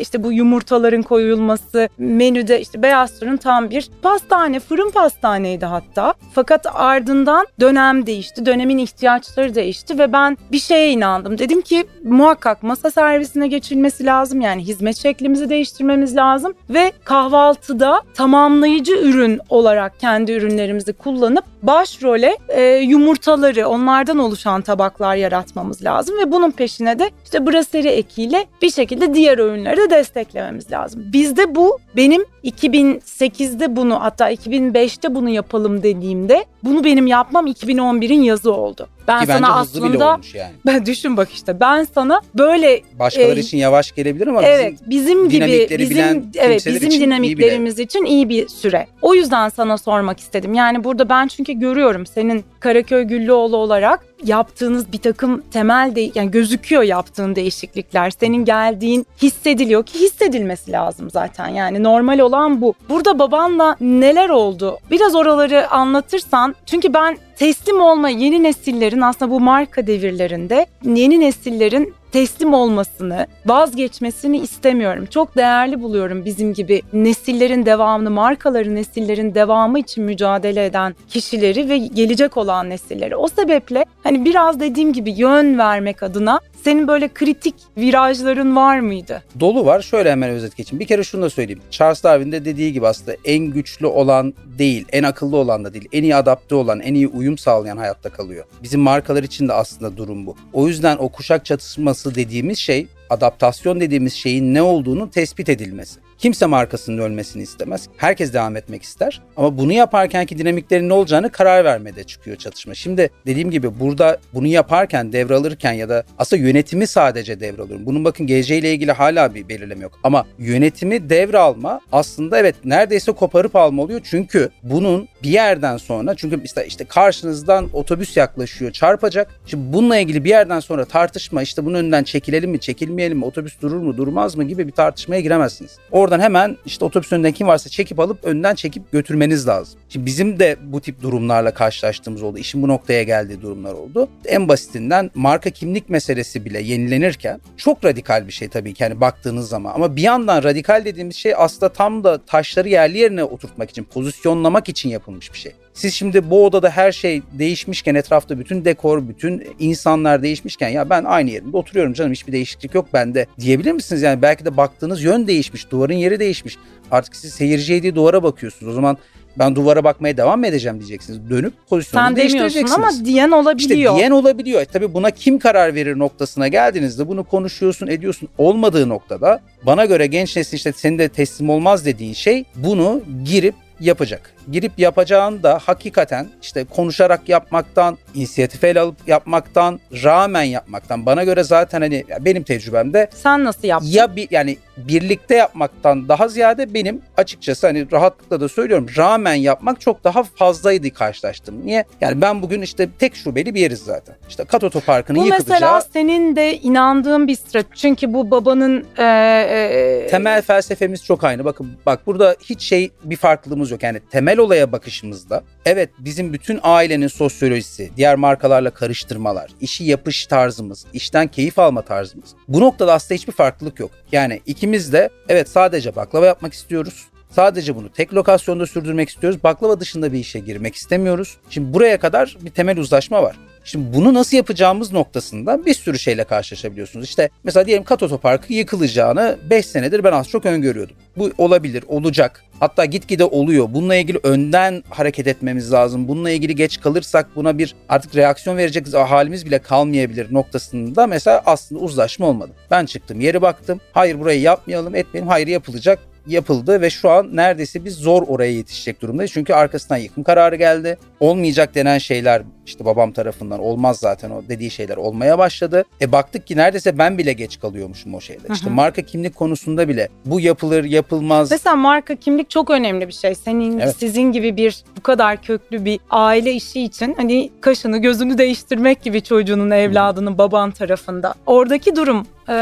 İşte 0.00 0.22
bu 0.22 0.32
yumurtaların 0.32 1.02
koyulması, 1.02 1.88
menüde 1.98 2.60
işte 2.60 2.82
Beyaz 2.82 3.10
Sur'un 3.10 3.36
tam 3.36 3.70
bir 3.70 3.90
pastane, 4.02 4.60
fırın 4.60 4.90
pastaneydi 4.90 5.66
hatta. 5.66 6.14
Fakat 6.34 6.66
ardından 6.74 7.46
dönem 7.60 8.06
değişti, 8.06 8.46
dönemin 8.46 8.78
ihtiyaçları 8.78 9.54
değişti 9.54 9.98
ve 9.98 10.12
ben 10.12 10.38
bir 10.52 10.58
şeye 10.58 10.90
inandım. 10.90 11.38
Dedim 11.38 11.60
ki 11.60 11.84
muhakkak 12.04 12.62
masa 12.62 12.90
servisine 12.90 13.49
geçilmesi 13.50 14.06
lazım. 14.06 14.40
Yani 14.40 14.62
hizmet 14.62 14.96
şeklimizi 14.96 15.48
değiştirmemiz 15.48 16.16
lazım 16.16 16.54
ve 16.70 16.92
kahvaltıda 17.04 18.02
tamamlayıcı 18.14 18.92
ürün 18.92 19.40
olarak 19.48 20.00
kendi 20.00 20.32
ürünlerimizi 20.32 20.92
kullanıp 20.92 21.44
başrole 21.62 22.36
e, 22.48 22.62
yumurtaları, 22.62 23.68
onlardan 23.68 24.18
oluşan 24.18 24.62
tabaklar 24.62 25.16
yaratmamız 25.16 25.84
lazım 25.84 26.18
ve 26.18 26.32
bunun 26.32 26.50
peşine 26.50 26.98
de 26.98 27.10
işte 27.24 27.46
brasserie 27.46 27.92
ekiyle 27.92 28.46
bir 28.62 28.70
şekilde 28.70 29.14
diğer 29.14 29.38
öğünleri 29.38 29.76
de 29.76 29.90
desteklememiz 29.90 30.72
lazım. 30.72 31.02
Bizde 31.12 31.54
bu 31.54 31.78
benim 31.96 32.24
2008'de 32.44 33.76
bunu 33.76 34.02
hatta 34.02 34.32
2005'te 34.32 35.14
bunu 35.14 35.28
yapalım 35.28 35.82
dediğimde 35.82 36.44
bunu 36.64 36.84
benim 36.84 37.06
yapmam 37.06 37.46
2011'in 37.46 38.22
yazı 38.22 38.52
oldu. 38.52 38.88
Ben 39.08 39.20
Ki 39.20 39.26
sana 39.26 39.54
aslında 39.54 40.12
olmuş 40.12 40.34
yani. 40.34 40.52
ben 40.66 40.86
düşün 40.86 41.16
bak 41.16 41.28
işte 41.32 41.60
ben 41.60 41.84
sana 41.94 42.20
böyle 42.34 42.82
Başkaları 42.98 43.38
e, 43.38 43.40
için 43.40 43.58
yavaş 43.58 43.92
gelebilir 43.92 44.26
ama 44.26 44.42
evet 44.42 44.78
bizim 44.86 45.28
bizim 45.28 45.46
gibi 45.46 45.78
bizim 45.78 45.90
bilen 45.90 46.32
evet 46.34 46.66
bizim 46.66 46.88
için 46.88 46.90
iyi 46.90 47.00
dinamiklerimiz 47.00 47.78
için 47.78 48.04
iyi 48.04 48.28
bir 48.28 48.48
süre. 48.48 48.86
O 49.02 49.14
yüzden 49.14 49.48
sana 49.48 49.78
sormak 49.78 50.20
istedim. 50.20 50.54
Yani 50.54 50.84
burada 50.84 51.08
ben 51.08 51.26
çünkü 51.28 51.49
görüyorum 51.52 52.06
senin 52.06 52.44
Karaköy 52.60 53.02
Güllüoğlu 53.04 53.56
olarak 53.56 54.00
yaptığınız 54.24 54.92
bir 54.92 54.98
takım 54.98 55.42
temel 55.52 55.94
de 55.94 56.10
yani 56.14 56.30
gözüküyor 56.30 56.82
yaptığın 56.82 57.34
değişiklikler. 57.34 58.10
Senin 58.10 58.44
geldiğin 58.44 59.06
hissediliyor 59.22 59.86
ki 59.86 60.00
hissedilmesi 60.00 60.72
lazım 60.72 61.10
zaten. 61.10 61.48
Yani 61.48 61.82
normal 61.82 62.18
olan 62.18 62.60
bu. 62.60 62.74
Burada 62.88 63.18
babanla 63.18 63.76
neler 63.80 64.28
oldu? 64.28 64.78
Biraz 64.90 65.14
oraları 65.14 65.70
anlatırsan 65.70 66.54
çünkü 66.66 66.94
ben 66.94 67.16
teslim 67.36 67.80
olma 67.80 68.08
yeni 68.08 68.42
nesillerin 68.42 69.00
aslında 69.00 69.30
bu 69.30 69.40
marka 69.40 69.86
devirlerinde 69.86 70.66
yeni 70.84 71.20
nesillerin 71.20 71.94
teslim 72.12 72.54
olmasını, 72.54 73.26
vazgeçmesini 73.46 74.38
istemiyorum. 74.38 75.06
Çok 75.10 75.36
değerli 75.36 75.82
buluyorum 75.82 76.24
bizim 76.24 76.54
gibi 76.54 76.82
nesillerin 76.92 77.66
devamını, 77.66 78.10
markaların 78.10 78.74
nesillerin 78.74 79.34
devamı 79.34 79.78
için 79.78 80.04
mücadele 80.04 80.64
eden 80.64 80.94
kişileri 81.08 81.68
ve 81.68 81.78
gelecek 81.78 82.36
olan 82.36 82.70
nesilleri. 82.70 83.16
O 83.16 83.28
sebeple 83.28 83.84
hani 84.10 84.24
biraz 84.24 84.60
dediğim 84.60 84.92
gibi 84.92 85.10
yön 85.10 85.58
vermek 85.58 86.02
adına 86.02 86.40
senin 86.64 86.88
böyle 86.88 87.08
kritik 87.08 87.54
virajların 87.76 88.56
var 88.56 88.80
mıydı? 88.80 89.22
Dolu 89.40 89.66
var. 89.66 89.82
Şöyle 89.82 90.10
hemen 90.10 90.30
özet 90.30 90.56
geçeyim. 90.56 90.80
Bir 90.80 90.86
kere 90.86 91.04
şunu 91.04 91.22
da 91.22 91.30
söyleyeyim. 91.30 91.62
Charles 91.70 92.04
Darwin 92.04 92.32
de 92.32 92.44
dediği 92.44 92.72
gibi 92.72 92.86
aslında 92.86 93.16
en 93.24 93.46
güçlü 93.46 93.86
olan 93.86 94.34
değil, 94.58 94.84
en 94.92 95.02
akıllı 95.02 95.36
olan 95.36 95.64
da 95.64 95.74
değil, 95.74 95.88
en 95.92 96.02
iyi 96.02 96.16
adapte 96.16 96.54
olan, 96.54 96.80
en 96.80 96.94
iyi 96.94 97.08
uyum 97.08 97.38
sağlayan 97.38 97.76
hayatta 97.76 98.08
kalıyor. 98.08 98.44
Bizim 98.62 98.80
markalar 98.80 99.22
için 99.22 99.48
de 99.48 99.52
aslında 99.52 99.96
durum 99.96 100.26
bu. 100.26 100.36
O 100.52 100.68
yüzden 100.68 100.96
o 100.96 101.08
kuşak 101.08 101.44
çatışması 101.44 102.14
dediğimiz 102.14 102.58
şey 102.58 102.86
adaptasyon 103.10 103.80
dediğimiz 103.80 104.12
şeyin 104.12 104.54
ne 104.54 104.62
olduğunu 104.62 105.10
tespit 105.10 105.48
edilmesi. 105.48 106.00
Kimse 106.20 106.46
markasının 106.46 106.98
ölmesini 106.98 107.42
istemez. 107.42 107.88
Herkes 107.96 108.32
devam 108.32 108.56
etmek 108.56 108.82
ister. 108.82 109.20
Ama 109.36 109.58
bunu 109.58 109.72
yaparkenki 109.72 110.38
dinamiklerin 110.38 110.88
ne 110.88 110.92
olacağını 110.92 111.32
karar 111.32 111.64
vermede 111.64 112.04
çıkıyor 112.04 112.36
çatışma. 112.36 112.74
Şimdi 112.74 113.10
dediğim 113.26 113.50
gibi 113.50 113.80
burada 113.80 114.18
bunu 114.34 114.46
yaparken 114.46 115.12
devralırken 115.12 115.72
ya 115.72 115.88
da 115.88 116.04
aslında 116.18 116.42
yönetimi 116.42 116.86
sadece 116.86 117.40
devralıyorum. 117.40 117.86
Bunun 117.86 118.04
bakın 118.04 118.26
geleceğiyle 118.26 118.72
ilgili 118.72 118.92
hala 118.92 119.34
bir 119.34 119.48
belirleme 119.48 119.82
yok. 119.82 119.98
Ama 120.02 120.26
yönetimi 120.38 121.10
devralma 121.10 121.80
aslında 121.92 122.38
evet 122.38 122.54
neredeyse 122.64 123.12
koparıp 123.12 123.56
alma 123.56 123.82
oluyor. 123.82 124.00
Çünkü 124.04 124.50
bunun 124.62 125.08
bir 125.22 125.30
yerden 125.30 125.76
sonra 125.76 126.14
çünkü 126.14 126.40
işte, 126.44 126.66
işte 126.66 126.84
karşınızdan 126.84 127.68
otobüs 127.72 128.16
yaklaşıyor 128.16 128.72
çarpacak. 128.72 129.40
Şimdi 129.46 129.72
bununla 129.72 129.96
ilgili 129.96 130.24
bir 130.24 130.30
yerden 130.30 130.60
sonra 130.60 130.84
tartışma 130.84 131.42
işte 131.42 131.64
bunun 131.64 131.78
önünden 131.78 132.04
çekilelim 132.04 132.50
mi 132.50 132.60
çekilmeyelim 132.60 133.18
mi 133.18 133.24
otobüs 133.24 133.60
durur 133.60 133.80
mu 133.80 133.96
durmaz 133.96 134.36
mı 134.36 134.44
gibi 134.44 134.66
bir 134.66 134.72
tartışmaya 134.72 135.20
giremezsiniz. 135.20 135.78
Oradan 136.10 136.24
hemen 136.24 136.56
işte 136.66 136.84
otobüs 136.84 137.12
önünden 137.12 137.32
kim 137.32 137.46
varsa 137.46 137.70
çekip 137.70 138.00
alıp 138.00 138.24
önden 138.24 138.54
çekip 138.54 138.92
götürmeniz 138.92 139.48
lazım. 139.48 139.80
Şimdi 139.88 140.06
bizim 140.06 140.38
de 140.38 140.56
bu 140.62 140.80
tip 140.80 141.02
durumlarla 141.02 141.54
karşılaştığımız 141.54 142.22
oldu. 142.22 142.38
İşin 142.38 142.62
bu 142.62 142.68
noktaya 142.68 143.02
geldiği 143.02 143.42
durumlar 143.42 143.72
oldu. 143.72 144.08
En 144.24 144.48
basitinden 144.48 145.10
marka 145.14 145.50
kimlik 145.50 145.88
meselesi 145.88 146.44
bile 146.44 146.62
yenilenirken 146.62 147.40
çok 147.56 147.84
radikal 147.84 148.26
bir 148.26 148.32
şey 148.32 148.48
tabii 148.48 148.74
ki 148.74 148.82
yani 148.82 149.00
baktığınız 149.00 149.48
zaman. 149.48 149.74
Ama 149.74 149.96
bir 149.96 150.02
yandan 150.02 150.42
radikal 150.42 150.84
dediğimiz 150.84 151.16
şey 151.16 151.34
aslında 151.36 151.72
tam 151.72 152.04
da 152.04 152.18
taşları 152.18 152.68
yerli 152.68 152.98
yerine 152.98 153.24
oturtmak 153.24 153.70
için, 153.70 153.84
pozisyonlamak 153.84 154.68
için 154.68 154.88
yapılmış 154.88 155.32
bir 155.32 155.38
şey. 155.38 155.52
Siz 155.74 155.94
şimdi 155.94 156.30
bu 156.30 156.46
odada 156.46 156.70
her 156.70 156.92
şey 156.92 157.22
değişmişken 157.32 157.94
etrafta 157.94 158.38
bütün 158.38 158.64
dekor, 158.64 159.08
bütün 159.08 159.46
insanlar 159.58 160.22
değişmişken 160.22 160.68
ya 160.68 160.90
ben 160.90 161.04
aynı 161.04 161.30
yerimde 161.30 161.56
oturuyorum 161.56 161.92
canım 161.92 162.12
hiçbir 162.12 162.32
değişiklik 162.32 162.74
yok 162.74 162.86
bende 162.92 163.26
diyebilir 163.40 163.72
misiniz? 163.72 164.02
Yani 164.02 164.22
belki 164.22 164.44
de 164.44 164.56
baktığınız 164.56 165.02
yön 165.02 165.26
değişmiş, 165.26 165.70
duvarın 165.70 165.94
yeri 165.94 166.20
değişmiş. 166.20 166.56
Artık 166.90 167.16
siz 167.16 167.34
seyirciye 167.34 167.82
değil 167.82 167.94
duvara 167.94 168.22
bakıyorsunuz. 168.22 168.72
O 168.72 168.74
zaman 168.74 168.98
ben 169.38 169.56
duvara 169.56 169.84
bakmaya 169.84 170.16
devam 170.16 170.40
mı 170.40 170.46
edeceğim 170.46 170.78
diyeceksiniz. 170.78 171.30
Dönüp 171.30 171.52
pozisyonunuzu 171.68 172.10
Sen 172.10 172.16
değiştireceksiniz. 172.16 172.72
ama 172.72 172.90
diyen 173.04 173.30
olabiliyor. 173.30 173.80
İşte 173.80 173.96
diyen 173.98 174.10
olabiliyor. 174.10 174.60
E 174.60 174.64
tabii 174.64 174.94
buna 174.94 175.10
kim 175.10 175.38
karar 175.38 175.74
verir 175.74 175.98
noktasına 175.98 176.48
geldiğinizde 176.48 177.08
bunu 177.08 177.24
konuşuyorsun, 177.24 177.86
ediyorsun. 177.86 178.28
Olmadığı 178.38 178.88
noktada 178.88 179.40
bana 179.66 179.84
göre 179.84 180.06
genç 180.06 180.36
nesil 180.36 180.56
işte 180.56 180.72
senin 180.72 180.98
de 180.98 181.08
teslim 181.08 181.50
olmaz 181.50 181.86
dediğin 181.86 182.14
şey 182.14 182.44
bunu 182.54 183.02
girip 183.24 183.54
yapacak. 183.80 184.34
Girip 184.50 184.78
yapacağını 184.78 185.42
da 185.42 185.58
hakikaten 185.64 186.28
işte 186.42 186.64
konuşarak 186.64 187.28
yapmaktan, 187.28 187.98
inisiyatif 188.14 188.64
el 188.64 188.82
alıp 188.82 188.96
yapmaktan, 189.06 189.80
rağmen 190.04 190.42
yapmaktan. 190.42 191.06
Bana 191.06 191.24
göre 191.24 191.44
zaten 191.44 191.80
hani 191.80 192.04
benim 192.20 192.42
tecrübemde 192.42 193.08
Sen 193.14 193.44
nasıl 193.44 193.68
yaptın? 193.68 193.88
ya 193.88 194.16
bir 194.16 194.28
yani 194.30 194.56
birlikte 194.76 195.34
yapmaktan 195.36 196.08
daha 196.08 196.28
ziyade 196.28 196.74
benim 196.74 197.02
açıkçası 197.16 197.66
hani 197.66 197.92
rahatlıkla 197.92 198.40
da 198.40 198.48
söylüyorum 198.48 198.86
rağmen 198.96 199.34
yapmak 199.34 199.80
çok 199.80 200.04
daha 200.04 200.22
fazlaydı 200.22 200.90
karşılaştım. 200.90 201.66
Niye? 201.66 201.84
Yani 202.00 202.20
ben 202.20 202.42
bugün 202.42 202.62
işte 202.62 202.88
tek 202.98 203.16
şubeli 203.16 203.54
bir 203.54 203.60
yeriz 203.60 203.78
zaten. 203.78 204.14
İşte 204.28 204.44
Kat 204.44 204.64
Otoparkı'nın 204.64 205.20
Bu 205.20 205.24
yıkılacağı 205.24 205.54
mesela 205.54 205.80
senin 205.80 206.36
de 206.36 206.56
inandığın 206.56 207.28
bir 207.28 207.36
strateji. 207.36 207.74
Çünkü 207.74 208.12
bu 208.12 208.30
babanın 208.30 208.84
e, 208.98 209.04
e, 209.04 210.06
temel 210.10 210.42
felsefemiz 210.42 211.04
çok 211.04 211.24
aynı. 211.24 211.44
Bakın 211.44 211.72
bak 211.86 212.06
burada 212.06 212.36
hiç 212.44 212.62
şey 212.62 212.90
bir 213.04 213.16
farklılığımız 213.16 213.70
yok. 213.70 213.82
Yani 213.82 214.00
temel 214.10 214.29
olaya 214.38 214.72
bakışımızda 214.72 215.42
evet 215.64 215.90
bizim 215.98 216.32
bütün 216.32 216.60
ailenin 216.62 217.08
sosyolojisi, 217.08 217.90
diğer 217.96 218.16
markalarla 218.16 218.70
karıştırmalar, 218.70 219.50
işi 219.60 219.84
yapış 219.84 220.26
tarzımız, 220.26 220.86
işten 220.92 221.28
keyif 221.28 221.58
alma 221.58 221.82
tarzımız. 221.82 222.30
Bu 222.48 222.60
noktada 222.60 222.92
aslında 222.92 223.14
hiçbir 223.14 223.32
farklılık 223.32 223.80
yok. 223.80 223.90
Yani 224.12 224.40
ikimiz 224.46 224.92
de 224.92 225.10
evet 225.28 225.48
sadece 225.48 225.96
baklava 225.96 226.26
yapmak 226.26 226.52
istiyoruz. 226.52 227.06
Sadece 227.30 227.76
bunu 227.76 227.88
tek 227.92 228.14
lokasyonda 228.14 228.66
sürdürmek 228.66 229.08
istiyoruz. 229.08 229.44
Baklava 229.44 229.80
dışında 229.80 230.12
bir 230.12 230.18
işe 230.18 230.38
girmek 230.38 230.74
istemiyoruz. 230.74 231.36
Şimdi 231.50 231.74
buraya 231.74 232.00
kadar 232.00 232.36
bir 232.40 232.50
temel 232.50 232.78
uzlaşma 232.78 233.22
var. 233.22 233.36
Şimdi 233.70 233.96
bunu 233.96 234.14
nasıl 234.14 234.36
yapacağımız 234.36 234.92
noktasında 234.92 235.66
bir 235.66 235.74
sürü 235.74 235.98
şeyle 235.98 236.24
karşılaşabiliyorsunuz. 236.24 237.04
İşte 237.06 237.30
mesela 237.44 237.66
diyelim 237.66 237.84
Kat 237.84 238.02
Otoparkı 238.02 238.52
yıkılacağını 238.52 239.38
5 239.50 239.66
senedir 239.66 240.04
ben 240.04 240.12
az 240.12 240.28
çok 240.28 240.46
öngörüyordum. 240.46 240.96
Bu 241.16 241.32
olabilir, 241.38 241.84
olacak. 241.88 242.44
Hatta 242.60 242.84
gitgide 242.84 243.24
oluyor. 243.24 243.68
Bununla 243.70 243.94
ilgili 243.94 244.18
önden 244.22 244.82
hareket 244.90 245.26
etmemiz 245.26 245.72
lazım. 245.72 246.08
Bununla 246.08 246.30
ilgili 246.30 246.54
geç 246.54 246.80
kalırsak 246.80 247.36
buna 247.36 247.58
bir 247.58 247.74
artık 247.88 248.16
reaksiyon 248.16 248.56
verecek 248.56 248.94
halimiz 248.94 249.46
bile 249.46 249.58
kalmayabilir 249.58 250.34
noktasında 250.34 251.06
mesela 251.06 251.42
aslında 251.46 251.80
uzlaşma 251.80 252.26
olmadı. 252.26 252.52
Ben 252.70 252.86
çıktım, 252.86 253.20
yeri 253.20 253.42
baktım. 253.42 253.80
Hayır 253.92 254.20
burayı 254.20 254.40
yapmayalım, 254.40 254.94
etmeyelim. 254.94 255.28
Hayır 255.28 255.46
yapılacak 255.46 255.98
yapıldı 256.26 256.80
ve 256.80 256.90
şu 256.90 257.10
an 257.10 257.36
neredeyse 257.36 257.84
biz 257.84 257.94
zor 257.94 258.22
oraya 258.28 258.52
yetişecek 258.52 259.02
durumdayız. 259.02 259.32
Çünkü 259.32 259.54
arkasından 259.54 259.98
yıkım 259.98 260.24
kararı 260.24 260.56
geldi. 260.56 260.98
Olmayacak 261.20 261.74
denen 261.74 261.98
şeyler 261.98 262.42
işte 262.66 262.84
babam 262.84 263.12
tarafından 263.12 263.60
olmaz 263.60 263.98
zaten 263.98 264.30
o 264.30 264.42
dediği 264.48 264.70
şeyler 264.70 264.96
olmaya 264.96 265.38
başladı. 265.38 265.84
E 266.00 266.12
baktık 266.12 266.46
ki 266.46 266.56
neredeyse 266.56 266.98
ben 266.98 267.18
bile 267.18 267.32
geç 267.32 267.60
kalıyormuşum 267.60 268.14
o 268.14 268.20
şeyde. 268.20 268.42
Hı 268.44 268.48
hı. 268.48 268.52
İşte 268.52 268.70
marka 268.70 269.02
kimlik 269.02 269.34
konusunda 269.34 269.88
bile 269.88 270.08
bu 270.24 270.40
yapılır 270.40 270.84
yapılmaz. 270.84 271.50
Mesela 271.50 271.76
marka 271.76 272.14
kimlik 272.16 272.50
çok 272.50 272.70
önemli 272.70 273.08
bir 273.08 273.12
şey. 273.12 273.34
Senin 273.34 273.78
Evet. 273.78 273.96
sizin 273.98 274.32
gibi 274.32 274.56
bir 274.56 274.84
bu 274.96 275.00
kadar 275.00 275.42
köklü 275.42 275.84
bir 275.84 276.00
aile 276.10 276.52
işi 276.52 276.82
için 276.82 277.14
hani 277.16 277.50
kaşını 277.60 277.98
gözünü 277.98 278.38
değiştirmek 278.38 279.02
gibi 279.02 279.22
çocuğunun 279.22 279.70
evladının 279.70 280.38
baban 280.38 280.70
tarafında. 280.70 281.34
Oradaki 281.46 281.96
durum 281.96 282.26
e, 282.50 282.54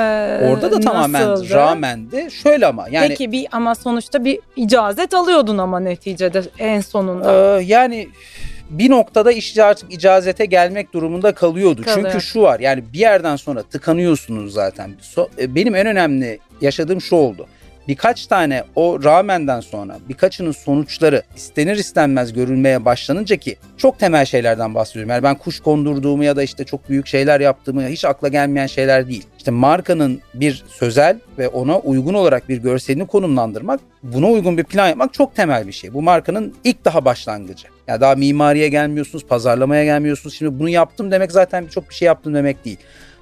Orada 0.49 0.73
da 0.73 0.81
tamamen 0.81 1.29
nasıldı? 1.29 1.55
rağmendi. 1.55 2.29
Şöyle 2.43 2.67
ama 2.67 2.87
yani 2.91 3.09
Peki 3.09 3.33
bir 3.33 3.47
ama 3.53 3.75
sonuçta 3.75 4.25
bir 4.25 4.39
icazet 4.57 5.15
alıyordun 5.15 5.59
ama 5.59 5.81
neticede 5.81 6.43
en 6.59 6.81
sonunda. 6.81 7.59
Ee, 7.59 7.65
yani 7.65 8.09
bir 8.71 8.91
noktada 8.91 9.33
işçi 9.33 9.65
artık 9.65 9.93
icazete 9.93 10.45
gelmek 10.45 10.93
durumunda 10.93 11.33
kalıyordu. 11.35 11.83
Kalıyor. 11.83 12.11
Çünkü 12.13 12.25
şu 12.27 12.43
var 12.43 12.61
yani 12.61 12.85
bir 12.93 12.99
yerden 12.99 13.37
sonra 13.37 13.63
tıkanıyorsunuz 13.63 14.53
zaten. 14.53 14.91
E, 15.39 15.55
benim 15.55 15.75
en 15.75 15.87
önemli 15.87 16.39
yaşadığım 16.61 17.01
şu 17.01 17.17
oldu. 17.17 17.47
Birkaç 17.89 18.27
tane 18.27 18.65
o 18.75 19.05
rağmenden 19.05 19.61
sonra 19.61 19.99
birkaçının 20.09 20.53
sonuçları 20.53 21.23
istenir 21.37 21.77
istenmez 21.77 22.33
görülmeye 22.33 22.85
başlanınca 22.85 23.37
ki 23.37 23.57
çok 23.77 23.99
temel 23.99 24.25
şeylerden 24.25 24.75
bahsediyorum. 24.75 25.11
Yani 25.11 25.23
ben 25.23 25.35
kuş 25.35 25.61
kondurduğumu 25.61 26.25
ya 26.25 26.37
da 26.37 26.43
işte 26.43 26.65
çok 26.65 26.89
büyük 26.89 27.07
şeyler 27.07 27.41
yaptığımı 27.41 27.89
hiç 27.89 28.05
akla 28.05 28.29
gelmeyen 28.29 28.67
şeyler 28.67 29.09
değil. 29.09 29.27
İşte 29.39 29.51
markanın 29.51 30.21
bir 30.35 30.65
sözel 30.69 31.19
ve 31.39 31.49
ona 31.49 31.79
uygun 31.79 32.15
olarak 32.15 32.49
bir 32.49 32.57
görselini 32.57 33.07
konumlandırmak, 33.07 33.81
buna 34.03 34.27
uygun 34.27 34.59
bir 34.59 34.65
plan 34.65 34.89
yapmak 34.89 35.15
çok 35.15 35.37
temel 35.37 35.67
bir 35.67 35.73
şey. 35.73 35.95
Bu 35.95 36.03
markanın 36.03 36.55
ilk 36.65 36.85
daha 36.85 37.05
başlangıcı. 37.05 37.67
Ya 37.87 38.01
daha 38.01 38.15
mimariye 38.15 38.69
gelmiyorsunuz, 38.69 39.27
pazarlamaya 39.27 39.85
gelmiyorsunuz. 39.85 40.35
Şimdi 40.35 40.59
bunu 40.59 40.69
yaptım 40.69 41.11
demek 41.11 41.33
zaten 41.33 41.67
çok 41.67 41.91
bir 41.91 41.95
şey 41.95 42.07
yaptım 42.07 42.35
demek 42.35 42.65
değil. 42.65 42.79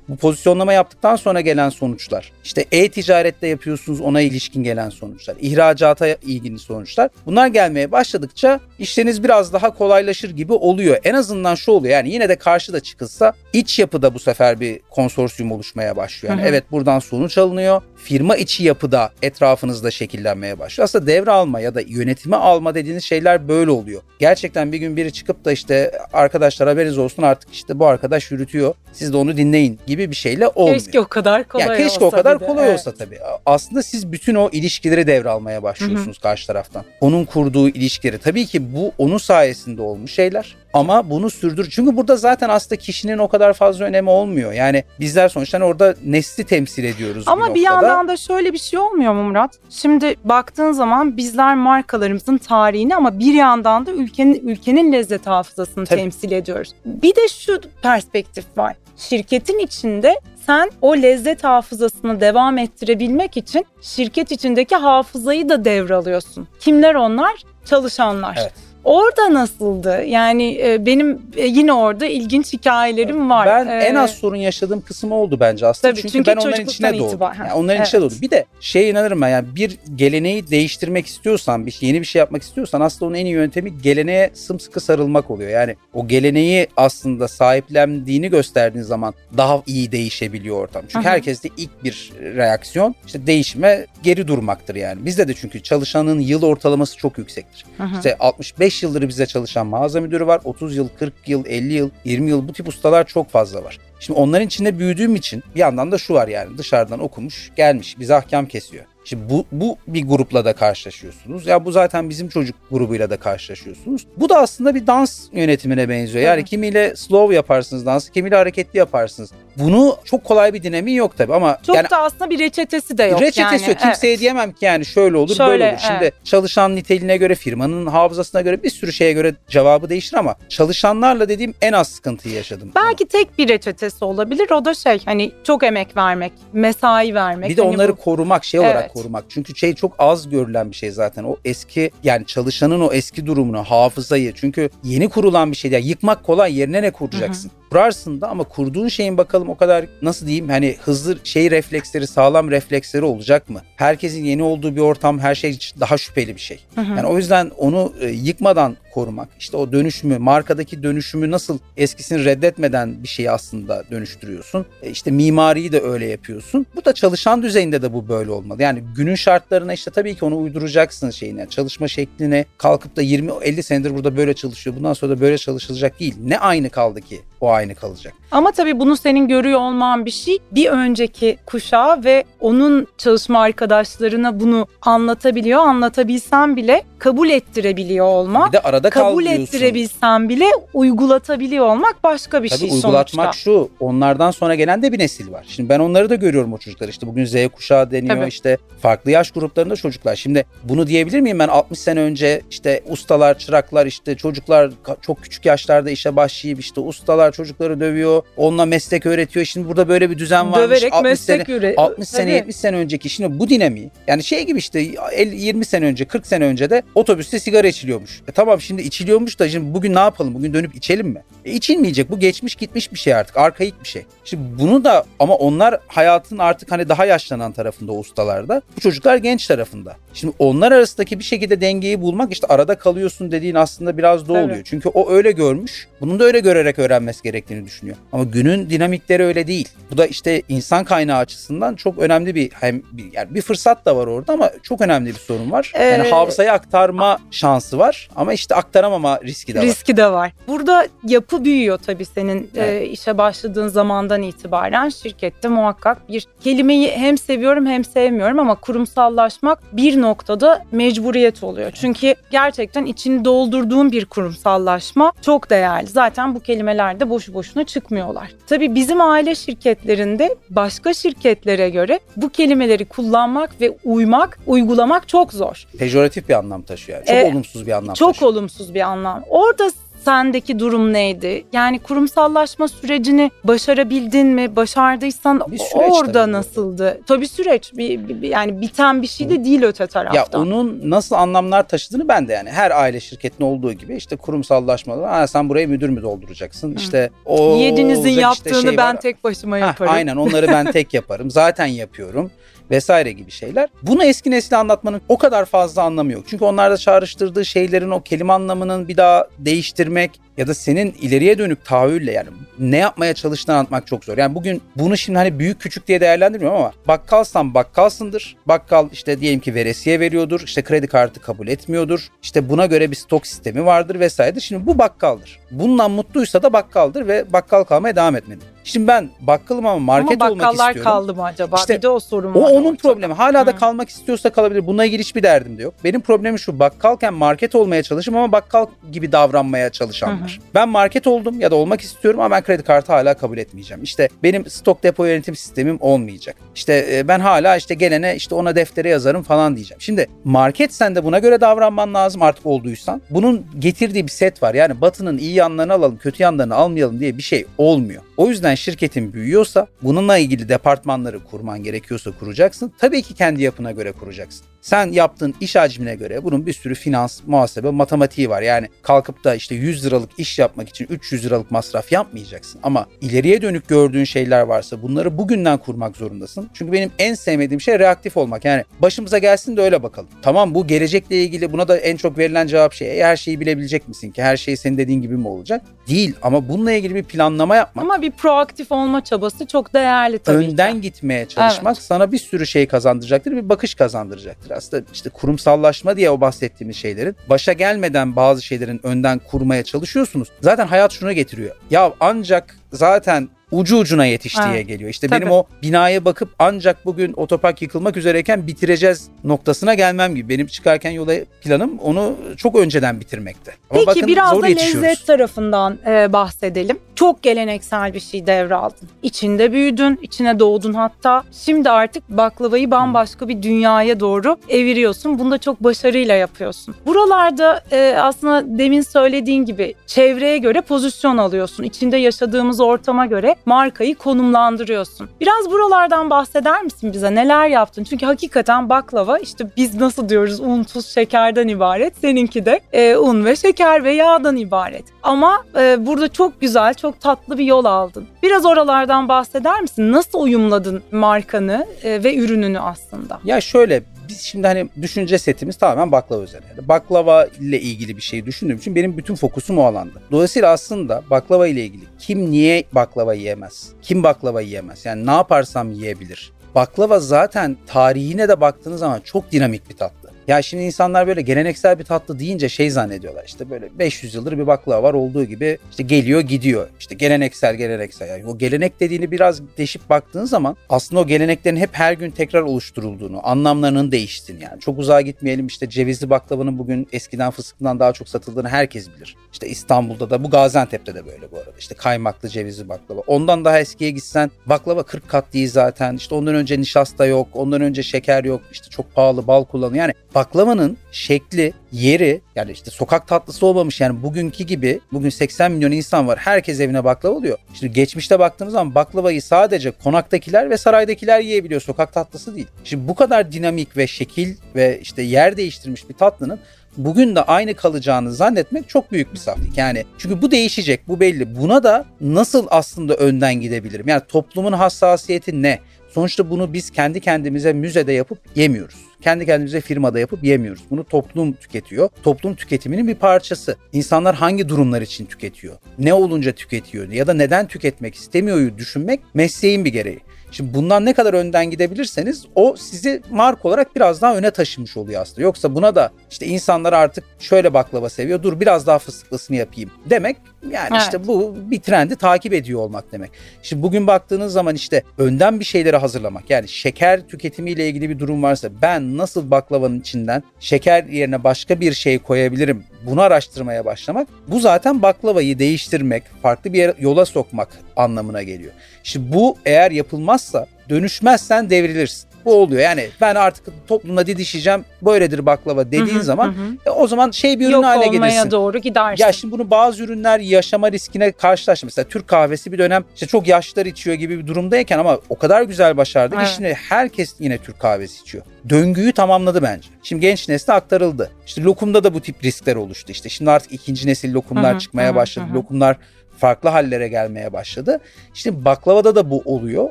Bu 0.09 0.17
pozisyonlama 0.17 0.73
yaptıktan 0.73 1.17
sonra 1.17 1.41
gelen 1.41 1.69
sonuçlar. 1.69 2.33
İşte 2.45 2.65
e-ticarette 2.73 3.47
yapıyorsunuz 3.47 4.01
ona 4.01 4.21
ilişkin 4.21 4.63
gelen 4.63 4.91
sonuçlar. 4.91 5.37
ihracata 5.41 6.07
ilgili 6.09 6.59
sonuçlar. 6.59 7.11
Bunlar 7.27 7.47
gelmeye 7.47 7.93
başladıkça 7.93 8.61
işleriniz 8.79 9.25
biraz 9.25 9.53
daha 9.53 9.71
kolaylaşır 9.71 10.31
gibi 10.31 10.53
oluyor. 10.53 10.99
En 11.05 11.15
azından 11.15 11.55
şu 11.55 11.73
oluyor 11.73 11.95
yani 11.95 12.11
yine 12.11 12.29
de 12.29 12.37
karşıda 12.37 12.81
çıkılsa 12.81 13.33
iç 13.53 13.79
yapıda 13.79 14.15
bu 14.15 14.19
sefer 14.19 14.61
bir 14.61 14.81
konsorsiyum 14.91 15.53
oluşmaya 15.53 15.97
başlıyor. 15.97 16.35
Yani 16.35 16.43
Hı 16.43 16.45
hı. 16.45 16.49
evet 16.49 16.65
buradan 16.71 16.99
sonuç 16.99 17.39
alınıyor. 17.39 17.83
Firma 17.97 18.37
içi 18.37 18.65
yapıda 18.65 19.11
etrafınızda 19.23 19.91
şekillenmeye 19.91 20.59
başlıyor. 20.59 20.85
Aslında 20.85 21.07
devralma 21.07 21.61
ya 21.61 21.75
da 21.75 21.81
yönetimi 21.81 22.37
alma 22.37 22.75
dediğiniz 22.75 23.05
şeyler 23.05 23.49
böyle 23.49 23.71
oluyor. 23.71 24.03
Gerçekten 24.19 24.73
bir 24.73 24.79
gün 24.79 24.97
biri 24.97 25.13
çıkıp 25.13 25.45
da 25.45 25.53
işte 25.53 25.93
arkadaşlar 26.13 26.69
haberiniz 26.69 26.99
olsun 26.99 27.23
artık 27.23 27.53
işte 27.53 27.79
bu 27.79 27.87
arkadaş 27.87 28.31
yürütüyor. 28.31 28.75
Siz 28.93 29.13
de 29.13 29.17
onu 29.17 29.37
dinleyin 29.37 29.79
gibi 29.87 29.96
bir 29.99 30.15
şeyle 30.17 30.49
olmuyor. 30.49 30.79
Keşke 30.79 31.01
o 31.01 31.07
kadar 31.07 31.49
kolay 31.49 31.67
ya 31.67 31.77
keşke 31.77 32.05
o 32.05 32.07
olsa 32.07 32.17
kadar 32.17 32.37
bir 32.37 32.41
de. 32.41 32.47
kolay 32.47 32.69
Evet. 32.69 32.79
olsa 32.79 32.95
tabii. 32.95 33.19
Aslında 33.47 33.83
siz 33.83 34.13
bütün 34.13 34.35
o 34.35 34.49
ilişkileri 34.53 35.07
devralmaya 35.07 35.63
başlıyorsunuz 35.63 36.19
karşı 36.19 36.47
taraftan. 36.47 36.85
Onun 37.01 37.25
kurduğu 37.25 37.69
ilişkileri. 37.69 38.19
Tabii 38.19 38.47
ki 38.47 38.75
bu 38.75 38.93
onun 38.99 39.19
sayesinde 39.19 39.83
olmuş 39.83 40.13
şeyler. 40.13 40.57
Ama 40.77 41.11
bunu 41.11 41.31
sürdür. 41.31 41.69
Çünkü 41.71 41.97
burada 41.97 42.17
zaten 42.17 42.49
aslında 42.49 42.77
kişinin 42.77 43.19
o 43.19 43.29
kadar 43.29 43.53
fazla 43.53 43.85
önemi 43.85 44.11
olmuyor. 44.11 44.53
Yani 44.53 44.85
bizler 45.01 45.29
sonuçta 45.29 45.59
hani 45.59 45.65
orada 45.65 45.95
nesli 46.05 46.45
temsil 46.45 46.85
ediyoruz 46.85 47.25
Ama 47.27 47.49
bir, 47.51 47.55
bir 47.55 47.65
noktada. 47.65 47.87
yandan 47.87 48.09
da 48.09 48.17
şöyle 48.17 48.53
bir 48.53 48.59
şey 48.59 48.79
olmuyor 48.79 49.13
mu 49.13 49.23
Murat? 49.23 49.59
Şimdi 49.71 50.15
baktığın 50.25 50.73
zaman 50.73 51.17
bizler 51.17 51.55
markalarımızın 51.55 52.39
tarihini 52.39 52.97
ama 52.97 53.19
bir 53.19 53.35
yandan 53.35 53.87
da 53.87 53.91
ülkenin 53.93 54.49
ülkenin 54.49 54.93
lezzet 54.93 55.27
hafızasını 55.27 55.85
Tabii. 55.87 56.01
temsil 56.01 56.33
ediyoruz. 56.33 56.75
Bir 56.85 57.17
de 57.17 57.29
şu 57.29 57.61
perspektif 57.83 58.45
var. 58.57 58.77
Şirketin 58.97 59.59
içinde 59.59 60.21
sen 60.47 60.71
o 60.83 60.97
lezzet 60.97 61.45
hafızasını 61.45 62.21
devam 62.21 62.59
ettirebilmek 62.59 63.37
için 63.37 63.67
şirket 63.83 64.33
içindeki 64.33 64.77
hafızayı 64.77 65.49
da 65.49 65.65
devralıyorsun. 65.65 66.49
Kimler 66.61 66.95
onlar? 66.95 67.33
Çalışanlar. 67.65 68.39
Evet. 68.41 68.53
Orada 68.91 69.35
nasıldı? 69.35 70.03
Yani 70.07 70.59
e, 70.63 70.87
benim 70.87 71.23
e, 71.37 71.47
yine 71.47 71.73
orada 71.73 72.07
ilginç 72.07 72.53
hikayelerim 72.53 73.31
var. 73.31 73.47
Ben 73.47 73.67
en 73.67 73.95
Ee, 73.95 73.99
az 73.99 74.11
sorun 74.11 74.37
yaşadığım 74.37 74.81
kısım 74.81 75.13
oldu 75.13 75.37
bence 75.41 75.67
aslında. 75.67 75.93
Tabii, 75.93 76.03
çünkü, 76.03 76.13
çünkü 76.13 76.31
ben 76.31 76.37
onların 76.37 76.65
içine 76.65 76.93
doğdum. 76.95 77.07
itibaren. 77.09 77.39
Yani 77.39 77.53
onların 77.53 77.77
Evet. 77.77 77.87
içine 77.89 78.01
doğdum. 78.01 78.19
Bir 78.23 78.31
de 78.31 78.45
şeye 78.61 78.89
inanırım 78.91 79.21
ben 79.21 79.29
yani 79.29 79.47
bir 79.57 79.79
geleneği 79.97 80.51
değiştirmek 80.51 81.07
istiyorsan, 81.07 81.67
bir 81.67 81.71
şey- 81.71 81.89
yeni 81.89 82.01
bir 82.01 82.07
şey 82.07 82.19
yapmak 82.21 82.43
istiyorsan 82.43 82.81
aslında 82.81 83.05
onun 83.05 83.15
en 83.15 83.25
iyi 83.27 83.33
yöntemi 83.35 83.83
geleneğe 83.83 84.31
sımsıkı 84.35 84.81
sarılmak 84.81 85.31
oluyor. 85.31 85.51
Yani 85.51 85.77
o 85.95 86.09
geleneği 86.09 86.67
aslında 86.77 87.29
sahiplendiğini 87.29 88.29
gösterdiğin 88.31 88.85
zaman 88.85 89.15
daha 89.37 89.63
iyi 89.67 89.93
değişebiliyor 89.93 90.57
ortam. 90.63 90.83
Çünkü 90.89 91.07
herkeste 91.09 91.49
ilk 91.57 91.85
bir 91.85 92.13
reaksiyon 92.37 92.95
işte 93.07 93.27
değişime 93.27 93.87
geri 94.03 94.29
durmaktır 94.29 94.75
yani. 94.75 95.05
Bizde 95.07 95.29
de 95.29 95.35
çünkü 95.35 95.63
çalışanın 95.63 96.21
yıl 96.21 96.43
ortalaması 96.43 96.97
çok 96.97 97.19
yüksektir. 97.19 97.65
hı. 97.79 97.85
İşte 97.97 98.17
65 98.19 98.76
yıldır 98.83 99.09
bize 99.09 99.27
çalışan 99.27 99.67
mağaza 99.67 100.01
müdürü 100.01 100.27
var. 100.27 100.41
30 100.45 100.77
yıl, 100.77 100.89
40 100.99 101.15
yıl, 101.27 101.47
50 101.47 101.73
yıl, 101.73 101.91
20 102.05 102.31
yıl 102.31 102.49
bu 102.49 102.53
tip 102.53 102.69
ustalar 102.69 103.07
çok 103.07 103.31
fazla 103.31 103.65
var. 103.65 103.79
Şimdi 104.01 104.21
onların 104.21 104.47
içinde 104.47 104.79
büyüdüğüm 104.79 105.17
için 105.17 105.43
bir 105.55 105.61
yandan 105.61 105.93
da 105.93 105.99
şu 105.99 106.15
var 106.15 106.29
yani 106.29 106.59
dışarıdan 106.59 107.01
okumuş 107.01 107.51
gelmiş 107.57 107.99
bize 107.99 108.15
ahkam 108.15 108.47
kesiyor. 108.47 108.85
Şimdi 109.05 109.31
bu, 109.31 109.45
bu 109.53 109.79
bir 109.87 110.07
grupla 110.09 110.45
da 110.45 110.53
karşılaşıyorsunuz. 110.53 111.47
Ya 111.47 111.65
bu 111.65 111.73
zaten 111.73 112.11
bizim 112.11 112.29
çocuk 112.29 112.57
grubuyla 112.71 113.11
da 113.11 113.17
karşılaşıyorsunuz. 113.17 114.07
Bu 114.17 114.29
da 114.29 114.39
aslında 114.39 114.75
bir 114.75 114.87
dans 114.87 115.29
yönetimine 115.33 115.89
benziyor. 115.89 116.25
Yani 116.25 116.45
kimiyle 116.45 116.97
slow 116.97 117.35
yaparsınız 117.35 117.87
dansı, 117.87 118.13
kimiyle 118.13 118.37
hareketli 118.37 118.79
yaparsınız. 118.79 119.31
Bunu 119.59 119.97
çok 120.05 120.25
kolay 120.25 120.55
bir 120.55 120.63
dinamiği 120.63 120.97
yok 120.97 121.17
tabii 121.17 121.35
ama 121.35 121.59
Çok 121.67 121.77
yani 121.77 121.91
da 121.91 121.99
aslında 121.99 122.31
bir 122.31 122.39
reçetesi 122.39 122.99
de 122.99 123.05
yok 123.05 123.21
Reçetesi 123.21 123.63
yani. 123.63 123.69
yok. 123.71 123.79
Kimseye 123.79 124.09
Evet. 124.11 124.21
diyemem 124.21 124.53
ki 124.53 124.65
yani 124.65 124.85
şöyle 124.87 125.17
olur 125.17 125.29
böyle 125.29 125.37
Şöyle, 125.37 125.71
olur. 125.71 125.79
Şimdi 125.79 125.99
evet. 126.03 126.15
çalışan 126.25 126.77
niteliğine 126.77 127.17
göre 127.17 127.35
firmanın 127.35 127.87
hafızasına 127.87 128.41
göre 128.41 128.63
bir 128.63 128.71
sürü 128.71 128.93
şeye 128.93 129.13
göre 129.13 129.35
cevabı 129.49 129.89
değişir 129.89 130.17
ama 130.17 130.35
çalışanlarla 130.49 131.29
dediğim 131.29 131.55
en 131.63 131.73
az 131.73 131.89
sıkıntıyı 131.89 132.35
yaşadım. 132.35 132.71
Belki 132.75 133.07
tek 133.09 133.39
bir 133.39 133.49
reçetesi 133.49 134.05
olabilir. 134.05 134.51
O 134.51 134.65
da 134.65 134.75
şey 134.75 135.01
hani 135.05 135.33
çok 135.45 135.63
emek 135.65 135.97
vermek, 135.97 136.33
mesai 136.53 137.15
vermek. 137.15 137.51
bir 137.51 137.57
de 137.57 137.63
Hani 137.63 137.75
onları 137.75 137.93
bu- 137.93 137.97
korumak 138.01 138.45
şey 138.45 138.61
olarak 138.61 138.83
Evet. 138.83 138.93
korumak. 138.93 139.25
Çünkü 139.29 139.57
şey 139.57 139.75
çok 139.75 139.95
az 139.99 140.29
görülen 140.31 140.71
bir 140.71 140.77
şey 140.77 140.91
zaten. 140.91 141.25
O 141.25 141.37
eski 141.45 141.91
yani 142.05 142.27
çalışanın 142.27 142.81
o 142.81 142.93
eski 142.93 143.27
durumunu, 143.27 143.65
hafızayı. 143.65 144.33
Çünkü 144.35 144.71
yeni 144.85 145.09
kurulan 145.09 145.51
bir 145.51 145.57
şey 145.57 145.71
değil. 145.71 145.85
Yıkmak 145.87 146.25
kolay. 146.25 146.59
Yerine 146.59 146.83
ne 146.83 146.91
kuracaksın? 146.91 147.51
Kurarsın 147.71 148.21
da 148.21 148.29
ama 148.29 148.45
kurduğun 148.45 148.89
şeyin 148.89 149.19
bakalım 149.19 149.46
o 149.51 149.57
kadar 149.57 149.87
nasıl 150.03 150.27
diyeyim 150.27 150.49
hani 150.49 150.77
hızlı 150.85 151.19
şey 151.25 151.51
refleksleri, 151.51 152.07
sağlam 152.07 152.51
refleksleri 152.51 153.05
olacak 153.05 153.51
mı? 153.51 153.61
Herkesin 153.77 154.25
yeni 154.25 154.43
olduğu 154.43 154.77
bir 154.77 154.81
ortam 154.81 155.19
her 155.19 155.35
şey 155.35 155.59
daha 155.81 155.99
şüpheli 155.99 156.35
bir 156.35 156.41
şey. 156.41 156.61
Hı 156.75 156.81
hı. 156.81 156.97
Yani 156.97 157.07
o 157.07 157.17
yüzden 157.17 157.51
onu 157.57 157.93
e, 158.01 158.09
yıkmadan 158.09 158.77
korumak, 158.97 159.29
işte 159.39 159.57
o 159.57 159.73
dönüşümü, 159.73 160.19
markadaki 160.19 160.83
dönüşümü 160.83 161.31
nasıl 161.31 161.59
eskisini 161.77 162.25
reddetmeden 162.25 163.03
bir 163.03 163.09
şeyi 163.09 163.31
aslında 163.31 163.83
dönüştürüyorsun. 163.91 164.67
E, 164.83 164.91
işte 164.91 165.11
mimariyi 165.11 165.73
de 165.73 165.81
öyle 165.81 166.07
yapıyorsun. 166.07 166.67
Bu 166.77 166.85
da 166.85 166.93
çalışan 166.93 167.43
düzeyinde 167.43 167.83
de 167.83 167.93
bu 167.93 168.09
böyle 168.09 168.31
olmalı. 168.31 168.63
Yani 168.63 168.83
günün 168.97 169.15
şartlarına 169.15 169.73
işte 169.73 169.91
tabii 169.91 170.15
ki 170.15 170.25
onu 170.25 170.39
uyduracaksın 170.39 171.11
şeyine. 171.11 171.47
Çalışma 171.47 171.89
şekline 171.89 172.45
kalkıp 172.59 172.97
da 172.97 173.03
20-50 173.03 173.63
senedir 173.63 173.95
burada 173.95 174.17
böyle 174.17 174.35
çalışıyor. 174.35 174.77
Bundan 174.77 174.93
sonra 174.93 175.17
da 175.17 175.21
böyle 175.21 175.39
çalışılacak 175.39 176.01
değil. 176.01 176.15
Ne 176.25 176.39
aynı 176.39 176.71
kaldı 176.71 177.01
ki 177.01 177.21
o 177.41 177.51
aynı 177.51 177.75
kalacak. 177.75 178.15
Ama 178.31 178.53
tabii 178.53 178.79
bunu 178.79 178.97
senin 178.97 179.29
görüyor 179.29 179.61
olman 179.61 180.07
bir 180.07 180.11
şey. 180.11 180.39
Bir 180.53 180.69
önceki 180.69 181.39
kuşağı 181.47 182.05
ve 182.05 182.25
onun 182.41 182.87
çalışma 182.99 183.41
arkadaşlarına 183.41 184.41
bunu 184.41 184.67
anlatabiliyor. 184.83 185.61
Anlatabilsen 185.61 186.57
bile 186.57 186.83
kabul 186.99 187.31
ettirebiliyor 187.31 188.07
olmak. 188.07 188.49
Bir 188.49 188.53
de 188.53 188.61
arada 188.61 188.86
kabul 188.91 189.25
kalmıyorsun. 189.25 189.43
ettirebilsen 189.43 190.29
bile 190.29 190.45
uygulatabiliyor 190.75 191.67
olmak 191.67 192.05
başka 192.05 192.43
bir 192.43 192.49
Tabii 192.49 192.59
şey 192.59 192.71
uygulatmak 192.71 193.25
sonuçta. 193.25 193.33
şu 193.33 193.71
onlardan 193.81 194.31
sonra 194.31 194.55
gelen 194.55 194.83
de 194.83 194.93
bir 194.93 194.99
nesil 194.99 195.33
var. 195.33 195.47
Şimdi 195.49 195.69
ben 195.69 195.79
onları 195.79 196.11
da 196.11 196.15
görüyorum 196.15 196.53
o 196.53 196.59
çocuklar. 196.59 196.89
İşte 196.89 197.07
bugün 197.07 197.25
Z 197.25 197.35
kuşağı 197.55 197.91
deniyor 197.91 198.17
Tabii. 198.17 198.29
işte 198.29 198.59
farklı 198.83 199.11
yaş 199.11 199.31
gruplarında 199.31 199.77
çocuklar. 199.77 200.17
Şimdi 200.17 200.45
bunu 200.65 200.87
diyebilir 200.87 201.21
miyim 201.21 201.39
ben 201.39 201.49
60 201.49 201.79
sene 201.79 202.01
önce 202.01 202.43
işte 202.51 202.83
ustalar, 202.89 203.39
çıraklar 203.39 203.87
işte 203.87 204.15
çocuklar 204.17 204.71
çok 205.03 205.23
küçük 205.23 205.47
yaşlarda 205.47 205.91
işe 205.91 206.17
başlayıp 206.17 206.61
işte 206.61 206.81
ustalar 206.81 207.33
çocukları 207.33 207.81
dövüyor. 207.81 208.23
Onunla 208.37 208.67
meslek 208.67 209.07
öğretiyor. 209.07 209.47
Şimdi 209.47 209.69
burada 209.69 209.89
böyle 209.89 210.11
bir 210.11 210.19
düzen 210.19 210.53
varmış. 210.53 210.69
Döverek 210.81 210.93
60 210.93 211.21
sene, 211.21 211.39
meslek 211.39 211.49
üre. 211.49 211.75
60 211.77 212.09
sene 212.09 212.25
Tabii. 212.25 212.35
70 212.35 212.57
sene 212.57 212.77
önceki 212.77 213.09
şimdi 213.09 213.39
bu 213.39 213.49
dinamiği 213.49 213.91
yani 214.07 214.25
şey 214.25 214.47
gibi 214.47 214.59
işte 214.59 214.81
50, 215.13 215.41
20 215.41 215.65
sene 215.65 215.85
önce 215.85 216.05
40 216.05 216.27
sene 216.27 216.45
önce 216.45 216.71
de 216.71 216.83
otobüste 216.95 217.39
sigara 217.41 217.67
içiliyormuş. 217.69 218.23
E 218.29 218.33
tamam 218.33 218.61
şimdi 218.67 218.83
içiliyormuş 218.83 219.39
da 219.39 219.49
şimdi 219.49 219.75
bugün 219.75 219.95
ne 219.95 219.99
yapalım? 219.99 220.35
Bugün 220.35 220.55
dönüp 220.55 220.75
içelim 220.75 221.09
mi? 221.09 221.23
E 221.47 221.51
içilmeyecek. 221.53 222.11
Bu 222.11 222.19
geçmiş 222.19 222.55
gitmiş 222.55 222.93
bir 222.93 222.99
şey 222.99 223.15
artık. 223.15 223.37
Arkaik 223.37 223.83
bir 223.83 223.89
şey. 223.89 224.05
Şimdi 224.25 224.59
bunu 224.59 224.85
da 224.85 225.05
ama 225.19 225.35
onlar 225.35 225.81
hayatın 225.87 226.39
artık 226.39 226.73
hani 226.73 226.89
daha 226.89 227.05
yaşlanan 227.07 227.53
tarafında 227.53 227.93
ustalarda. 227.93 228.63
Bu 228.77 228.81
çocuklar 228.81 229.17
genç 229.17 229.47
tarafında. 229.47 229.97
Şimdi 230.15 230.35
onlar 230.39 230.73
arasındaki 230.73 231.19
bir 231.19 231.25
şekilde 231.25 231.61
dengeyi 231.61 232.01
bulmak 232.01 232.33
işte 232.33 232.47
arada 232.47 232.75
kalıyorsun 232.79 233.33
dediğin 233.33 233.55
aslında 233.55 233.99
biraz 233.99 234.29
da 234.29 234.33
oluyor. 234.33 234.61
Çünkü 234.65 234.89
o 234.89 235.11
öyle 235.11 235.33
görmüş. 235.33 235.89
Bunun 236.01 236.19
da 236.21 236.25
öyle 236.25 236.41
görerek 236.41 236.79
öğrenmesi 236.79 237.23
gerektiğini 237.23 237.65
düşünüyor. 237.67 237.97
Ama 238.13 238.25
günün 238.25 238.71
dinamikleri 238.71 239.25
öyle 239.25 239.47
değil. 239.47 239.69
Bu 239.91 239.99
da 239.99 240.07
işte 240.07 240.43
insan 240.49 240.85
kaynağı 240.85 241.19
açısından 241.19 241.75
çok 241.75 241.99
önemli 241.99 242.35
bir 242.35 242.51
hem 242.53 242.83
bir, 242.93 243.13
yani 243.13 243.35
bir 243.35 243.43
fırsat 243.43 243.85
da 243.87 243.97
var 243.97 244.07
orada 244.07 244.33
ama 244.33 244.51
çok 244.63 244.81
önemli 244.81 245.09
bir 245.11 245.15
sorun 245.21 245.51
var. 245.51 245.73
Yani 245.75 246.07
Ee, 246.07 246.11
hafızayı 246.11 246.53
aktarma 246.53 247.19
şansı 247.31 247.79
var 247.79 248.09
ama 248.17 248.33
işte 248.33 248.55
aktaramama 248.55 249.21
riski 249.25 249.55
de 249.55 249.59
var. 249.59 249.67
riski 249.67 249.97
de 249.97 250.07
var. 250.07 250.33
Burada 250.49 250.87
yapı 251.09 251.36
büyüyor 251.45 251.79
tabii 251.87 252.05
senin 252.05 252.51
Evet. 252.57 252.83
e, 252.83 252.87
işe 252.87 253.19
başladığın 253.19 253.69
zamandan 253.69 254.23
itibaren 254.23 254.89
şirkette 254.89 255.49
muhakkak 255.49 256.09
bir 256.09 256.27
kelimeyi 256.41 256.91
hem 256.91 257.19
seviyorum 257.19 257.67
hem 257.67 257.85
sevmiyorum 257.85 258.39
ama 258.39 258.55
kurumsallaşmak 258.55 259.63
bir 259.73 260.01
noktada 260.01 260.65
mecburiyet 260.73 261.43
oluyor. 261.45 261.71
Çünkü 261.75 262.15
gerçekten 262.31 262.85
içini 262.85 263.25
doldurduğun 263.25 263.93
bir 263.93 264.05
kurumsallaşma 264.07 265.13
çok 265.23 265.51
değerli. 265.51 265.87
Zaten 265.87 266.35
bu 266.35 266.41
kelimeler 266.41 267.01
de 267.01 267.11
boşu 267.11 267.35
boşuna 267.35 267.65
çıkmıyorlar. 267.65 268.31
Tabii 268.47 268.75
bizim 268.75 269.01
aile 269.01 269.35
şirketlerinde 269.35 270.35
başka 270.51 270.95
şirketlere 270.95 271.71
göre 271.71 272.01
bu 272.17 272.29
kelimeleri 272.29 272.85
kullanmak 272.85 273.61
ve 273.61 273.77
uymak, 273.85 274.39
uygulamak 274.47 275.09
çok 275.09 275.33
zor. 275.33 275.65
Pejoratif 275.79 276.29
bir 276.29 276.35
anlam 276.35 276.63
taşıyor. 276.63 276.99
Yani. 276.99 277.07
Çok 277.07 277.17
Ee, 277.17 277.33
olumsuz 277.33 277.67
bir 277.67 277.73
anlam 277.73 277.95
Çok 277.95 278.15
taşıyor. 278.15 278.33
olumsuz 278.33 278.75
bir 278.75 278.81
anlam. 278.81 279.23
Orada 279.29 279.71
sendeki 280.11 280.59
durum 280.59 280.93
neydi? 280.93 281.45
Yani 281.53 281.79
kurumsallaşma 281.79 282.69
sürecini 282.69 283.31
başarabildin 283.45 284.27
mi? 284.27 284.57
Başardıysan 284.57 285.41
Bir 285.51 285.59
süreç 285.59 285.93
orada 285.93 286.13
tabii 286.23 286.33
nasıldı? 286.33 287.01
Tabii 287.07 287.29
süreç. 287.29 287.73
Bir, 287.77 288.09
bir- 288.09 288.29
yani 288.29 288.61
biten 288.61 289.03
bir 289.03 289.07
şey 289.07 289.31
de 289.31 289.45
değil 289.45 289.63
öte 289.63 289.83
Ya 289.83 289.87
taraftan. 289.87 290.41
onun 290.43 290.81
nasıl 290.91 291.17
anlamlar 291.17 291.69
taşıdığını 291.69 292.09
ben 292.09 292.29
de 292.29 292.33
yani 292.33 292.51
her 292.51 292.71
aile 292.71 293.01
şirketinde 293.01 293.45
olduğu 293.45 293.73
gibi 293.73 293.97
işte 293.97 294.17
kurumsallaşmalı. 294.17 295.05
Ha, 295.05 295.27
sen 295.27 295.49
burayı 295.49 295.69
müdür 295.69 295.89
mü 295.89 296.03
dolduracaksın? 296.03 296.75
İşte 296.77 297.11
o 297.25 297.57
Yedinizin 297.57 298.01
olacak 298.01 298.11
işte 298.13 298.21
yaptığını 298.51 298.69
şey 298.69 298.77
ben 298.77 298.95
var. 298.95 299.01
tek 299.01 299.25
başıma 299.25 299.59
yaparım. 299.59 299.93
aynen 299.93 300.17
onları 300.17 300.49
ben 300.49 300.71
tek 300.73 300.95
yaparım. 300.95 301.31
Zaten 301.31 301.67
yapıyorum 301.67 302.31
vesaire 302.71 303.13
gibi 303.13 303.31
şeyler. 303.31 303.69
Bunu 303.83 304.05
eski 304.05 304.31
nesile 304.31 304.57
anlatmanın 304.57 305.01
o 305.09 305.19
kadar 305.19 305.45
fazla 305.45 305.83
anlamı 305.83 306.13
yok. 306.13 306.25
Çünkü 306.29 306.45
onlarda 306.45 306.77
çağrıştırdığı 306.77 307.45
şeylerin 307.45 307.91
o 307.91 308.03
kelime 308.03 308.33
anlamının 308.33 308.89
bir 308.89 308.97
daha 308.97 309.29
değiştirmek 309.39 310.21
ya 310.37 310.47
da 310.47 310.55
senin 310.55 310.93
ileriye 311.01 311.39
dönük 311.39 311.65
tahayyülle 311.65 312.13
yani 312.13 312.29
ne 312.59 312.77
yapmaya 312.77 313.15
çalıştığını 313.15 313.57
anlatmak 313.57 313.87
çok 313.87 314.05
zor. 314.05 314.19
Yani 314.19 314.35
bugün 314.35 314.63
bunu 314.77 314.97
şimdi 314.97 315.19
hani 315.19 315.39
büyük 315.39 315.61
küçük 315.61 315.87
diye 315.87 316.01
değerlendirmiyorum 316.01 316.59
ama 316.59 316.73
bakkalsan 316.89 317.55
bakkalsındır. 317.55 318.37
Bakkal 318.47 318.89
işte 318.93 319.21
diyelim 319.21 319.41
ki 319.41 319.55
veresiye 319.55 320.01
veriyordur. 320.01 320.41
işte 320.45 320.63
kredi 320.63 320.87
kartı 320.87 321.21
kabul 321.21 321.49
etmiyordur. 321.49 322.09
İşte 322.23 322.49
buna 322.49 322.67
göre 322.67 322.91
bir 322.91 322.97
stok 322.97 323.27
sistemi 323.27 323.67
vardır 323.67 324.01
vesairedir. 324.01 324.41
Şimdi 324.41 324.67
bu 324.67 324.79
bakkaldır. 324.79 325.41
Bundan 325.51 325.91
mutluysa 325.91 326.43
da 326.43 326.53
bakkaldır 326.53 327.09
ve 327.09 327.33
bakkal 327.33 327.65
kalmaya 327.65 327.97
devam 327.97 328.17
etmeli. 328.17 328.41
Şimdi 328.67 328.87
ben 328.89 329.09
bakkalım 329.21 329.67
ama 329.67 329.79
market 329.79 330.23
Ama 330.23 330.31
olmak 330.31 330.47
bakkallar 330.47 330.69
istiyorum. 330.69 330.93
kaldı 330.93 331.15
mı 331.15 331.25
acaba? 331.25 331.57
İşte 331.57 331.77
bir 331.77 331.83
de 331.83 331.89
o 331.89 332.01
sorun 332.01 332.35
O 332.35 332.43
var. 332.43 332.51
onun 332.51 332.65
ortada. 332.65 332.77
problemi. 332.77 333.15
Hala 333.15 333.47
da 333.47 333.51
Hı. 333.53 333.57
kalmak 333.57 333.89
istiyorsa 333.89 334.31
kalabilir. 334.31 334.67
Bununla 334.67 334.85
ilgili 334.85 335.01
hiçbir 335.01 335.23
derdim 335.23 335.59
de 335.59 335.63
yok. 335.63 335.75
Benim 335.85 336.01
problemim 336.01 336.39
şu. 336.39 336.59
Bakkalken 336.59 337.15
market 337.15 337.55
olmaya 337.55 337.83
çalışım 337.83 338.17
ama 338.17 338.33
bakkal 338.33 338.67
gibi 338.93 339.13
davranmaya 339.13 339.71
çalışanlar. 339.71 340.41
Ben 340.55 340.69
market 340.69 341.07
oldum 341.07 341.41
ya 341.41 341.51
da 341.51 341.55
olmak 341.57 341.81
istiyorum 341.81 342.21
ama 342.21 342.37
ben 342.37 342.43
kredi 342.43 342.63
kartı 342.63 342.93
hala 342.93 343.15
kabul 343.15 343.39
etmeyeceğim. 343.39 343.83
İşte 343.83 344.09
benim 344.23 344.47
stok 344.51 344.83
depo 344.83 345.05
yönetim 345.05 345.37
sistemim 345.37 345.77
olmayacak. 345.81 346.37
İşte 346.55 346.87
e, 346.93 347.09
ben 347.09 347.21
hala 347.21 347.57
işte 347.57 347.75
gelene 347.75 348.17
işte 348.17 348.35
ona 348.35 348.57
deftere 348.57 348.89
yazarım 348.89 349.23
falan 349.23 349.57
diyeceğim. 349.57 349.81
Şimdi 349.81 350.07
market 350.25 350.75
sen 350.75 350.95
de 350.95 351.05
buna 351.05 351.19
göre 351.19 351.41
davranman 351.41 351.95
lazım 351.95 352.23
artık 352.23 352.47
olduysan. 352.47 353.03
Bunun 353.11 353.47
getirdiği 353.59 354.07
bir 354.07 354.13
set 354.13 354.43
var. 354.43 354.55
Yani 354.55 354.81
batının 354.81 355.19
iyi 355.19 355.35
yanlarını 355.35 355.73
alalım, 355.73 355.97
kötü 355.97 356.23
yanlarını 356.23 356.55
almayalım 356.55 357.01
diye 357.01 357.17
bir 357.19 357.23
şey 357.23 357.47
olmuyor. 357.59 358.03
O 358.17 358.29
yüzden 358.29 358.56
şirketin 358.57 359.13
büyüyorsa 359.13 359.67
bununla 359.83 360.19
ilgili 360.19 360.49
departmanları 360.49 361.25
kurman 361.25 361.63
gerekiyorsa 361.63 362.11
kuracaksın. 362.19 362.73
Tabii 362.79 363.03
ki 363.03 363.15
kendi 363.15 363.43
yapına 363.43 363.73
göre 363.73 363.93
kuracaksın. 363.93 364.47
Sen 364.61 364.93
yaptığın 364.93 365.35
iş 365.41 365.57
hacmine 365.57 365.95
göre 365.95 366.25
bunun 366.25 366.47
bir 366.47 366.53
sürü 366.53 366.75
finans, 366.75 367.21
muhasebe, 367.27 367.71
matematiği 367.71 368.31
var. 368.31 368.43
Yani 368.43 368.69
kalkıp 368.83 369.25
da 369.25 369.35
işte 369.35 369.55
100 369.55 369.87
liralık 369.87 370.11
iş 370.19 370.39
yapmak 370.39 370.69
için 370.69 370.87
300 370.91 371.25
liralık 371.25 371.51
masraf 371.51 371.93
yapmayacaksın. 371.93 372.61
Ama 372.63 372.87
ileriye 373.01 373.43
dönük 373.43 373.69
gördüğün 373.69 374.05
şeyler 374.05 374.41
varsa 374.41 374.83
bunları 374.83 375.19
bugünden 375.19 375.59
kurmak 375.59 375.97
zorundasın. 375.97 376.51
Çünkü 376.55 376.73
benim 376.73 376.91
en 376.99 377.15
sevmediğim 377.15 377.61
şey 377.61 377.79
reaktif 377.79 378.17
olmak. 378.17 378.45
Yani 378.45 378.65
başımıza 378.81 379.19
gelsin 379.19 379.57
de 379.57 379.61
öyle 379.61 379.83
bakalım. 379.83 380.09
Tamam 380.23 380.55
bu 380.55 380.67
gelecekle 380.67 381.23
ilgili 381.25 381.53
buna 381.53 381.69
da 381.69 381.77
en 381.79 381.97
çok 381.97 382.19
verilen 382.19 382.47
cevap 382.47 382.73
şey 382.73 383.01
"E, 383.01 383.05
her 383.05 383.17
şeyi 383.17 383.41
bilebilecek 383.41 383.89
misin 383.89 384.11
ki? 384.11 384.23
Her 384.23 384.37
şey 384.37 384.57
senin 384.57 384.79
dediğin 384.79 385.03
gibi 385.03 385.17
mi 385.17 385.29
olacak? 385.29 385.63
Değil 385.89 386.15
ama 386.23 386.49
bununla 386.49 386.73
ilgili 386.73 386.95
bir 386.95 387.03
planlama 387.03 387.57
yapmak. 387.57 387.85
Ama 387.85 388.03
bir 388.03 388.11
proaktif 388.11 388.73
olma 388.73 389.05
çabası 389.05 389.47
çok 389.47 389.75
değerli 389.75 390.19
tabii 390.19 390.37
önden 390.37 390.75
ki. 390.75 390.81
gitmeye 390.81 391.29
çalışmak 391.29 391.79
sana 391.79 392.13
bir 392.13 392.19
sürü 392.19 392.47
şey 392.47 392.69
kazandıracaktır, 392.69 393.33
bir 393.33 393.49
bakış 393.49 393.75
kazandıracaktır. 393.75 394.51
Aslında 394.51 394.85
işte 394.93 395.11
kurumsallaşma 395.11 395.97
diye 395.97 396.11
o 396.11 396.21
bahsettiğimiz 396.21 396.77
şeylerin 396.77 397.17
başa 397.29 397.53
gelmeden 397.53 398.17
bazı 398.17 398.43
şeylerin 398.43 398.81
önden 398.87 399.19
kurmaya 399.19 399.63
çalışıyorsunuz. 399.63 400.29
Zaten 400.41 400.67
hayat 400.67 400.93
şuna 400.93 401.13
getiriyor. 401.13 401.57
Ya 401.71 401.93
ancak 402.01 402.57
zaten 402.73 403.29
ucu 403.51 403.77
ucuna 403.79 404.07
yetiş 404.07 404.37
diye 404.37 404.49
Evet, 404.49 404.69
geliyor. 404.69 404.91
İşte 404.91 405.09
tabii. 405.09 405.21
benim 405.21 405.33
o 405.33 405.45
binaya 405.63 406.05
bakıp 406.05 406.29
ancak 406.39 406.87
bugün 406.87 407.13
otopark 407.13 407.63
yıkılmak 407.63 407.97
üzereyken 407.97 408.47
bitireceğiz 408.47 409.09
noktasına 409.25 409.75
gelmem 409.75 410.15
gibi. 410.15 410.29
Benim 410.29 410.47
çıkarken 410.47 410.91
yola 410.91 411.15
planım 411.43 411.79
onu 411.79 412.17
çok 412.37 412.57
önceden 412.57 413.01
bitirmekte. 413.01 413.53
Ama 413.71 413.79
Peki 413.81 413.87
bakın 413.87 414.07
biraz 414.07 414.31
zor 414.31 414.43
da 414.43 414.47
lezzet 414.47 415.07
tarafından 415.07 415.79
e, 415.87 416.13
bahsedelim. 416.13 416.79
Çok 416.95 417.23
geleneksel 417.23 417.95
bir 417.95 418.01
şey 418.01 418.27
devraldın. 418.27 418.89
İçinde 419.03 419.53
büyüdün, 419.53 419.99
içine 420.03 420.39
doğdun 420.39 420.73
hatta. 420.73 421.23
Şimdi 421.33 421.71
artık 421.71 422.09
baklavayı 422.09 422.71
bambaşka 422.71 423.29
bir 423.29 423.43
dünyaya 423.43 424.01
doğru 424.01 424.37
eviriyorsun. 424.49 425.19
Bunu 425.19 425.31
da 425.31 425.39
çok 425.39 425.65
başarıyla 425.65 426.15
yapıyorsun. 426.15 426.75
Buralarda 426.87 427.63
e, 427.73 427.97
aslında 428.01 428.59
demin 428.59 428.81
söylediğin 428.83 429.45
gibi 429.45 429.75
çevreye 429.87 430.39
göre 430.39 430.61
pozisyon 430.61 431.19
alıyorsun. 431.19 431.65
İçinde 431.65 431.97
yaşadığımız 431.97 432.61
ortama 432.61 433.07
göre 433.07 433.36
markayı 433.47 433.95
konumlandırıyorsun. 433.95 435.09
Biraz 435.21 435.51
buralardan 435.51 436.11
bahseder 436.11 436.63
misin 436.63 436.93
bize? 436.93 437.15
Neler 437.15 437.49
yaptın? 437.49 437.85
Çünkü 437.85 438.07
hakikaten 438.07 438.69
baklava 438.69 439.19
işte 439.19 439.47
biz 439.57 439.75
nasıl 439.75 440.09
diyoruz 440.09 440.41
un, 440.41 440.65
tuz, 440.65 440.87
şekerden 440.87 441.49
ibaret. 441.49 441.95
Seninki 442.01 442.47
de 442.47 442.61
e, 442.73 442.97
un 442.97 443.25
ve 443.25 443.37
şeker 443.37 443.85
ve 443.85 443.93
yağdan 443.93 444.37
ibaret. 444.37 444.85
Ama 445.03 445.45
e, 445.59 445.87
burada 445.87 446.09
çok 446.09 446.41
güzel, 446.41 446.75
çok 446.75 447.01
tatlı 447.01 447.39
bir 447.39 447.45
yol 447.45 447.65
aldın. 447.65 448.07
Biraz 448.23 448.47
oralardan 448.47 449.09
bahseder 449.09 449.61
misin? 449.61 449.93
Nasıl 449.93 450.21
uyumladın 450.21 450.83
markanı 450.93 451.67
e, 451.83 452.05
ve 452.05 452.17
ürününü 452.17 452.61
aslında? 452.61 453.21
Ya 453.25 453.41
şöyle 453.41 453.83
biz 454.09 454.21
şimdi 454.21 454.47
hani 454.47 454.69
düşünce 454.83 455.19
setimiz 455.19 455.57
tamamen 455.57 455.93
baklava 455.93 456.23
üzerine. 456.23 456.47
Yani 456.57 456.69
baklava 456.69 457.27
ile 457.27 457.61
ilgili 457.61 457.97
bir 457.97 458.03
şey 458.03 458.27
düşündüğüm 458.27 458.57
için 458.57 458.75
benim 458.75 458.99
bütün 458.99 459.15
fokusum 459.15 459.59
o 459.59 459.63
alanda. 459.63 459.99
Dolayısıyla 460.11 460.51
aslında 460.51 461.03
baklava 461.11 461.47
ile 461.47 461.65
ilgili 461.65 461.85
kim 461.99 462.31
niye 462.31 462.65
baklava 462.73 463.15
yiyemez? 463.15 463.69
Kim 463.83 464.03
baklava 464.03 464.41
yiyemez? 464.41 464.87
Yani 464.87 465.07
ne 465.07 465.11
yaparsam 465.11 465.73
yiyebilir? 465.73 466.33
Baklava 466.55 467.01
zaten 467.01 467.57
tarihine 467.67 468.29
de 468.29 468.41
baktığınız 468.41 468.81
zaman 468.81 469.01
çok 469.05 469.33
dinamik 469.33 469.71
bir 469.71 469.77
tatlı. 469.77 470.06
Ya 470.29 470.43
şimdi 470.43 470.63
insanlar 470.63 471.07
böyle 471.07 471.23
geleneksel 471.23 471.79
bir 471.79 471.85
tatlı 471.85 472.19
deyince 472.19 472.49
şey 472.49 472.71
zannediyorlar 472.71 473.25
işte 473.27 473.51
böyle 473.51 473.79
500 473.79 474.15
yıldır 474.15 474.39
bir 474.39 474.47
baklava 474.47 474.83
var 474.83 474.95
olduğu 474.95 475.25
gibi 475.25 475.59
işte 475.71 475.83
geliyor 475.83 476.21
gidiyor. 476.21 476.69
İşte 476.79 476.95
geleneksel 476.95 477.55
geleneksel. 477.55 478.09
Yani 478.09 478.27
o 478.27 478.39
gelenek 478.39 478.81
dediğini 478.81 479.11
biraz 479.11 479.43
deşip 479.59 479.91
baktığın 479.91 480.25
zaman 480.25 480.57
aslında 480.69 481.01
o 481.01 481.07
geleneklerin 481.07 481.57
hep 481.57 481.71
her 481.73 481.93
gün 481.93 482.11
tekrar 482.11 482.43
oluşturulduğunu, 482.43 483.21
anlamlarının 483.29 483.93
değiştiğini 483.93 484.43
yani. 484.43 484.61
Çok 484.61 484.79
uzağa 484.79 485.01
gitmeyelim 485.01 485.47
işte 485.47 485.69
cevizli 485.69 486.11
baklavanın 486.11 486.59
bugün 486.59 486.89
eskiden 486.93 487.31
fıstıktan 487.31 487.81
daha 487.81 487.93
çok 487.93 488.09
satıldığını 488.09 488.49
herkes 488.49 488.89
bilir. 488.97 489.17
İşte 489.33 489.49
İstanbul'da 489.49 490.11
da 490.11 490.25
bu 490.25 490.31
Gaziantep'te 490.31 490.95
de 490.95 491.07
böyle 491.07 491.33
bu 491.33 491.37
arada. 491.37 491.51
İşte 491.59 491.75
kaymaklı 491.75 492.29
cevizli 492.29 492.69
baklava. 492.69 493.01
Ondan 493.07 493.45
daha 493.45 493.61
eskiye 493.61 493.91
gitsen 493.91 494.31
baklava 494.47 494.83
40 494.83 495.09
kat 495.09 495.33
değil 495.33 495.51
zaten. 495.51 495.97
İşte 495.97 496.15
ondan 496.15 496.35
önce 496.35 496.61
nişasta 496.61 497.07
yok, 497.07 497.29
ondan 497.33 497.61
önce 497.61 497.83
şeker 497.83 498.25
yok. 498.25 498.41
İşte 498.53 498.71
çok 498.71 498.95
pahalı 498.95 499.27
bal 499.27 499.45
kullanıyor. 499.45 499.77
Yani 499.77 499.95
baklavanın 500.17 500.77
şekli, 500.93 501.53
yeri 501.73 502.21
yani 502.37 502.53
işte 502.53 502.71
sokak 502.71 503.09
tatlısı 503.09 503.47
olmamış 503.47 503.81
yani 503.81 504.03
bugünkü 504.03 504.45
gibi 504.45 504.81
bugün 504.93 505.09
80 505.09 505.53
milyon 505.53 505.73
insan 505.73 506.09
var. 506.09 506.19
Herkes 506.19 506.61
evine 506.61 506.85
baklava 506.85 507.15
oluyor. 507.15 507.39
Şimdi 507.55 507.73
geçmişte 507.73 508.19
baktığımız 508.19 508.53
zaman 508.53 508.75
baklavayı 508.75 509.23
sadece 509.23 509.71
konaktakiler 509.71 510.51
ve 510.51 510.57
saraydakiler 510.57 511.21
yiyebiliyor. 511.21 511.61
Sokak 511.61 511.93
tatlısı 511.93 512.35
değil. 512.37 512.47
Şimdi 512.65 512.89
bu 512.89 512.95
kadar 512.95 513.33
dinamik 513.33 513.77
ve 513.77 513.87
şekil 513.87 514.37
ve 514.55 514.81
işte 514.83 515.03
yer 515.03 515.37
değiştirmiş 515.37 515.89
bir 515.89 515.95
tatlının 515.95 516.39
bugün 516.77 517.17
de 517.17 517.23
aynı 517.23 517.55
kalacağını 517.55 518.13
zannetmek 518.13 518.69
çok 518.69 518.93
büyük 518.93 519.13
bir 519.13 519.19
saflık. 519.19 519.59
Yani 519.59 519.85
çünkü 519.99 520.23
bu 520.23 520.31
değişecek, 520.31 520.89
bu 520.89 521.01
belli. 521.01 521.37
Buna 521.37 521.63
da 521.63 521.85
nasıl 522.01 522.47
aslında 522.51 522.95
önden 522.95 523.35
gidebilirim? 523.35 523.89
Yani 523.89 524.03
toplumun 524.09 524.53
hassasiyeti 524.53 525.43
ne? 525.43 525.61
Sonuçta 525.89 526.31
bunu 526.31 526.53
biz 526.53 526.71
kendi 526.71 527.01
kendimize 527.01 527.53
müzede 527.53 527.93
yapıp 527.93 528.19
yemiyoruz. 528.35 528.86
Kendi 529.01 529.27
kendimize 529.27 529.61
firmada 529.61 529.99
yapıp 529.99 530.25
yemiyoruz. 530.25 530.63
Bunu 530.71 530.85
toplum 530.85 531.33
tüketiyor. 531.33 531.89
Toplum 532.03 532.35
tüketiminin 532.35 532.89
bir 532.89 532.95
parçası. 532.95 533.57
İnsanlar 533.73 534.15
hangi 534.15 534.49
durumlar 534.49 534.83
için 534.83 535.07
tüketiyor? 535.07 535.57
Ne 535.79 535.95
olunca 535.95 536.33
tüketiyor? 536.33 536.89
Ya 536.89 537.07
da 537.07 537.15
neden 537.15 537.49
tüketmek 537.49 537.95
istemiyoryu 537.95 538.59
düşünmek 538.59 539.01
mesleğin 539.15 539.65
bir 539.65 539.73
gereği. 539.73 540.01
Şimdi 540.37 540.55
bundan 540.55 540.85
ne 540.85 540.93
kadar 540.95 541.15
önden 541.15 541.51
gidebilirseniz 541.51 542.25
o 542.35 542.57
sizi 542.57 543.03
marka 543.11 543.49
olarak 543.49 543.77
biraz 543.77 544.03
daha 544.03 544.17
öne 544.17 544.31
taşımış 544.31 544.77
oluyor 544.77 545.03
aslında. 545.03 545.23
Yoksa 545.23 545.55
buna 545.55 545.75
da 545.75 545.91
işte 546.11 546.27
insanlar 546.27 546.73
artık 546.73 547.05
şöyle 547.19 547.55
baklava 547.55 547.89
seviyor 547.89 548.23
dur 548.23 548.41
biraz 548.41 548.67
daha 548.67 548.79
fıstıklısını 548.79 549.37
yapayım 549.37 549.71
demek 549.91 550.17
yani 550.51 550.69
Evet. 550.71 550.83
işte 550.83 551.07
bu 551.07 551.37
bir 551.51 551.61
trendi 551.61 551.97
takip 551.97 552.33
ediyor 552.33 552.61
olmak 552.61 552.93
demek. 552.93 553.11
Şimdi 553.43 553.63
bugün 553.63 553.87
baktığınız 553.87 554.33
zaman 554.33 554.55
işte 554.55 554.83
önden 554.99 555.41
bir 555.41 555.45
şeyleri 555.45 555.77
hazırlamak 555.77 556.31
yani 556.31 556.49
şeker 556.49 557.09
tüketimiyle 557.09 557.69
ilgili 557.69 557.91
bir 557.91 557.99
durum 557.99 558.23
varsa 558.23 558.49
ben 558.63 558.97
nasıl 558.97 559.31
baklavanın 559.31 559.81
içinden 559.81 560.23
şeker 560.41 560.85
yerine 560.85 561.25
başka 561.25 561.61
bir 561.61 561.73
şey 561.73 561.99
koyabilirim 561.99 562.65
bunu 562.87 563.01
araştırmaya 563.01 563.65
başlamak 563.65 564.09
bu 564.29 564.41
zaten 564.41 564.83
baklavayı 564.83 565.39
değiştirmek 565.39 566.03
farklı 566.23 566.53
bir 566.53 566.79
yola 566.79 567.05
sokmak 567.05 567.49
anlamına 567.77 568.23
geliyor. 568.23 568.53
Şimdi 568.83 569.13
bu 569.13 569.37
eğer 569.45 569.71
yapılmazsa 569.71 570.47
dönüşmezsen 570.69 571.51
devrilirsin. 571.51 572.16
Bu 572.27 572.35
oluyor 572.35 572.61
yani 572.63 572.89
ben 573.01 573.15
artık 573.15 573.69
toplumla 573.69 574.07
didişeceğim 574.07 574.65
böyledir 574.83 575.27
baklava 575.27 575.67
dediğin 575.67 575.87
Hı 575.87 575.99
hı, 575.99 576.03
zaman 576.03 576.29
hı 576.29 576.57
e, 576.67 576.71
o 576.71 576.87
zaman 576.87 577.11
şey 577.11 577.41
bir 577.41 577.45
ürün 577.45 577.53
Yok 577.53 577.93
gelirsin. 577.93 578.31
doğru 578.31 578.59
gidersin. 578.59 579.05
Ya 579.05 579.13
şimdi 579.13 579.33
bunu 579.33 579.51
bazı 579.51 579.83
ürünler 579.83 580.21
yaşama 580.21 580.73
riskine 580.73 581.13
karşılaştı. 581.13 581.67
Mesela 581.67 581.89
Türk 581.89 582.09
kahvesi 582.09 582.53
bir 582.53 582.59
dönem 582.59 582.85
işte 582.95 583.07
çok 583.07 583.27
yaşlılar 583.29 583.67
içiyor 583.67 583.97
gibi 583.97 584.19
bir 584.19 584.27
durumdayken 584.27 584.79
ama 584.79 584.99
o 585.09 585.19
kadar 585.19 585.43
güzel 585.43 585.77
başardı 585.77 586.15
Evet. 586.19 586.27
ki 586.29 586.35
şimdi 586.35 586.55
herkes 586.69 587.15
yine 587.19 587.39
Türk 587.39 587.61
kahvesi 587.61 588.03
içiyor. 588.03 588.25
Döngüyü 588.49 588.93
tamamladı 588.93 589.43
bence. 589.43 589.69
Şimdi 589.83 590.01
genç 590.03 590.29
nesle 590.29 590.53
aktarıldı. 590.53 591.11
İşte 591.27 591.43
lokumda 591.43 591.85
da 591.85 591.95
bu 591.95 592.01
tip 592.01 592.25
riskler 592.25 592.57
oluştu. 592.57 592.93
İşte 592.93 593.09
şimdi 593.09 593.31
artık 593.31 593.53
ikinci 593.53 593.87
nesil 593.87 594.15
lokumlar 594.15 594.53
Hı 594.53 594.55
hı, 594.55 594.61
çıkmaya 594.61 594.91
hı 594.91 594.95
başladı. 594.95 595.27
hı. 595.31 595.35
Lokumlar 595.35 595.77
farklı 596.19 596.49
hallere 596.49 596.89
gelmeye 596.89 597.33
başladı. 597.33 597.81
İşte 598.15 598.45
baklavada 598.45 598.95
da 598.95 599.11
bu 599.11 599.23
oluyor, 599.25 599.69